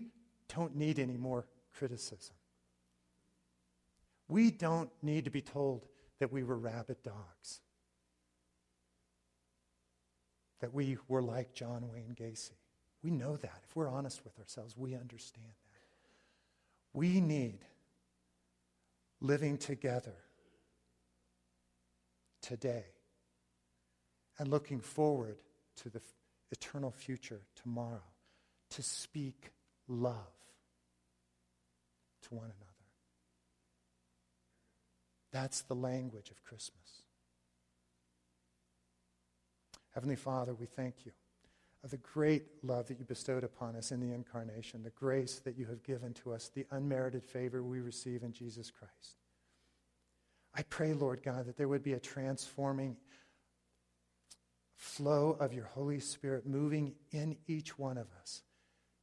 don't 0.55 0.76
need 0.76 0.97
any 0.97 1.15
more 1.15 1.45
criticism. 1.78 2.34
We 4.28 4.49
don't 4.49 4.89
need 5.03 5.26
to 5.26 5.30
be 5.30 5.43
told 5.43 5.86
that 6.17 6.32
we 6.32 6.41
were 6.41 6.57
rabid 6.57 7.03
dogs, 7.03 7.61
that 10.59 10.74
we 10.74 10.97
were 11.07 11.22
like 11.22 11.53
John 11.53 11.88
Wayne 11.93 12.15
Gacy. 12.19 12.57
We 13.03 13.11
know 13.11 13.38
that. 13.38 13.61
If 13.69 13.76
we're 13.76 13.88
honest 13.88 14.24
with 14.24 14.39
ourselves, 14.39 14.76
we 14.76 14.95
understand 14.95 15.45
that. 15.45 16.97
We 16.97 17.22
need 17.22 17.59
living 19.19 19.59
together 19.59 20.15
today 22.41 22.86
and 24.39 24.47
looking 24.47 24.80
forward 24.80 25.38
to 25.76 25.91
the 25.91 26.01
eternal 26.49 26.89
future 26.89 27.41
tomorrow 27.55 28.01
to 28.72 28.82
speak 28.82 29.51
love 29.88 30.15
to 32.24 32.36
one 32.36 32.45
another. 32.45 32.55
That's 35.32 35.61
the 35.61 35.76
language 35.76 36.30
of 36.30 36.43
Christmas. 36.43 37.03
Heavenly 39.93 40.15
Father, 40.15 40.53
we 40.53 40.65
thank 40.65 41.05
you 41.05 41.11
of 41.84 41.89
the 41.89 41.97
great 41.97 42.43
love 42.63 42.88
that 42.88 42.99
you 42.99 43.05
bestowed 43.05 43.43
upon 43.43 43.76
us 43.76 43.91
in 43.91 43.99
the 43.99 44.13
incarnation, 44.13 44.84
the 44.84 44.91
grace 44.91 45.39
that 45.39 45.57
you 45.57 45.65
have 45.65 45.84
given 45.84 46.13
to 46.13 46.32
us, 46.32 46.49
the 46.53 46.65
unmerited 46.72 47.24
favor 47.24 47.63
we 47.63 47.82
receive 47.82 48.24
in 48.24 48.32
Jesus 48.32 48.69
Christ. 48.69 49.17
I 50.53 50.63
pray, 50.63 50.93
Lord 50.93 51.24
God, 51.24 51.45
that 51.47 51.57
there 51.57 51.67
would 51.67 51.82
be 51.82 51.93
a 51.93 51.99
transforming 51.99 52.97
flow 54.76 55.38
of 55.39 55.53
your 55.53 55.65
Holy 55.65 55.99
Spirit 55.99 56.45
moving 56.45 56.93
in 57.11 57.38
each 57.47 57.80
one 57.80 57.97
of 57.97 58.07
us 58.22 58.43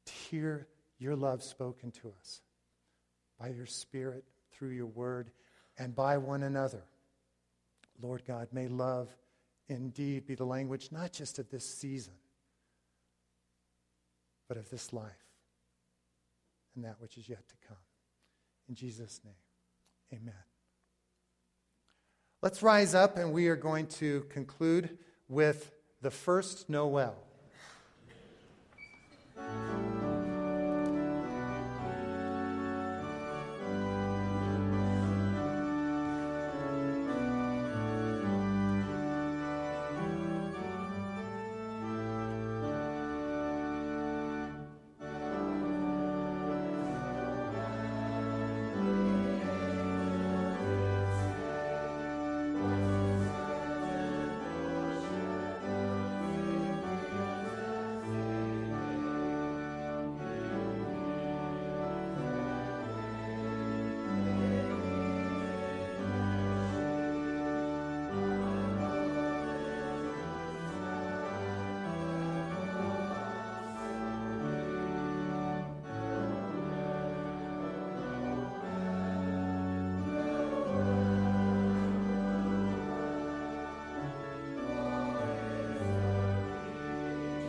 to 0.08 0.14
hear 0.14 0.66
your 0.98 1.14
love 1.14 1.42
spoken 1.42 1.90
to 1.92 2.12
us 2.20 2.40
by 3.38 3.48
your 3.48 3.66
Spirit, 3.66 4.24
through 4.52 4.70
your 4.70 4.86
word, 4.86 5.30
and 5.78 5.94
by 5.94 6.18
one 6.18 6.42
another. 6.42 6.82
Lord 8.00 8.24
God, 8.26 8.48
may 8.52 8.68
love 8.68 9.08
indeed 9.68 10.26
be 10.26 10.34
the 10.34 10.44
language 10.44 10.88
not 10.90 11.12
just 11.12 11.38
of 11.38 11.50
this 11.50 11.64
season, 11.64 12.14
but 14.48 14.56
of 14.56 14.68
this 14.70 14.92
life 14.92 15.28
and 16.74 16.84
that 16.84 16.96
which 17.00 17.16
is 17.18 17.28
yet 17.28 17.46
to 17.48 17.54
come. 17.66 17.76
In 18.68 18.74
Jesus' 18.74 19.20
name, 19.24 20.20
amen. 20.20 20.34
Let's 22.40 22.62
rise 22.62 22.94
up 22.94 23.18
and 23.18 23.32
we 23.32 23.48
are 23.48 23.56
going 23.56 23.86
to 23.86 24.24
conclude 24.30 24.96
with 25.28 25.72
the 26.02 26.10
first 26.10 26.68
Noel. 26.70 27.16